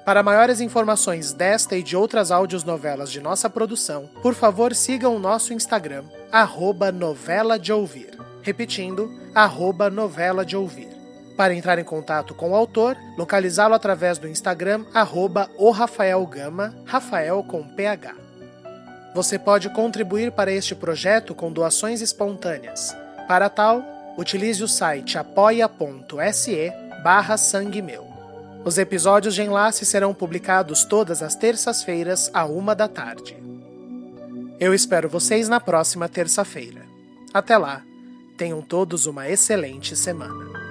Para 0.05 0.21
maiores 0.21 0.59
informações 0.59 1.31
desta 1.31 1.77
e 1.77 1.83
de 1.83 1.95
outras 1.95 2.29
áudios 2.29 2.65
novelas 2.65 3.09
de 3.09 3.21
nossa 3.21 3.49
produção, 3.49 4.09
por 4.21 4.33
favor 4.33 4.75
sigam 4.75 5.15
o 5.15 5.19
nosso 5.19 5.53
Instagram, 5.53 6.03
arroba 6.29 6.91
novela 6.91 7.57
de 7.57 7.71
ouvir. 7.71 8.11
Repetindo, 8.41 9.09
arroba 9.33 9.89
novela 9.89 10.45
de 10.45 10.57
ouvir. 10.57 10.89
Para 11.37 11.53
entrar 11.53 11.79
em 11.79 11.85
contato 11.85 12.35
com 12.35 12.51
o 12.51 12.55
autor, 12.55 12.97
localizá-lo 13.17 13.73
através 13.73 14.17
do 14.17 14.27
Instagram, 14.27 14.85
arroba 14.93 15.49
o 15.57 15.71
Rafael 15.71 16.25
Gama, 16.27 16.75
Rafael 16.85 17.43
com 17.43 17.63
PH. 17.63 18.13
Você 19.15 19.39
pode 19.39 19.69
contribuir 19.69 20.31
para 20.31 20.51
este 20.51 20.75
projeto 20.75 21.33
com 21.33 21.51
doações 21.51 22.01
espontâneas. 22.01 22.95
Para 23.27 23.49
tal, 23.49 23.83
utilize 24.17 24.63
o 24.63 24.67
site 24.67 25.17
apoia.se 25.17 26.71
barra 27.03 27.37
sangue 27.37 27.81
meu. 27.81 28.07
Os 28.65 28.77
episódios 28.77 29.35
de 29.35 29.41
enlace 29.41 29.85
serão 29.85 30.13
publicados 30.13 30.85
todas 30.85 31.21
as 31.21 31.35
terças-feiras, 31.35 32.31
à 32.33 32.45
uma 32.45 32.73
da 32.73 32.87
tarde. 32.87 33.35
Eu 34.59 34.73
espero 34.73 35.09
vocês 35.09 35.49
na 35.49 35.59
próxima 35.59 36.07
terça-feira. 36.07 36.83
Até 37.33 37.57
lá, 37.57 37.83
tenham 38.37 38.61
todos 38.61 39.05
uma 39.05 39.27
excelente 39.27 39.95
semana. 39.95 40.62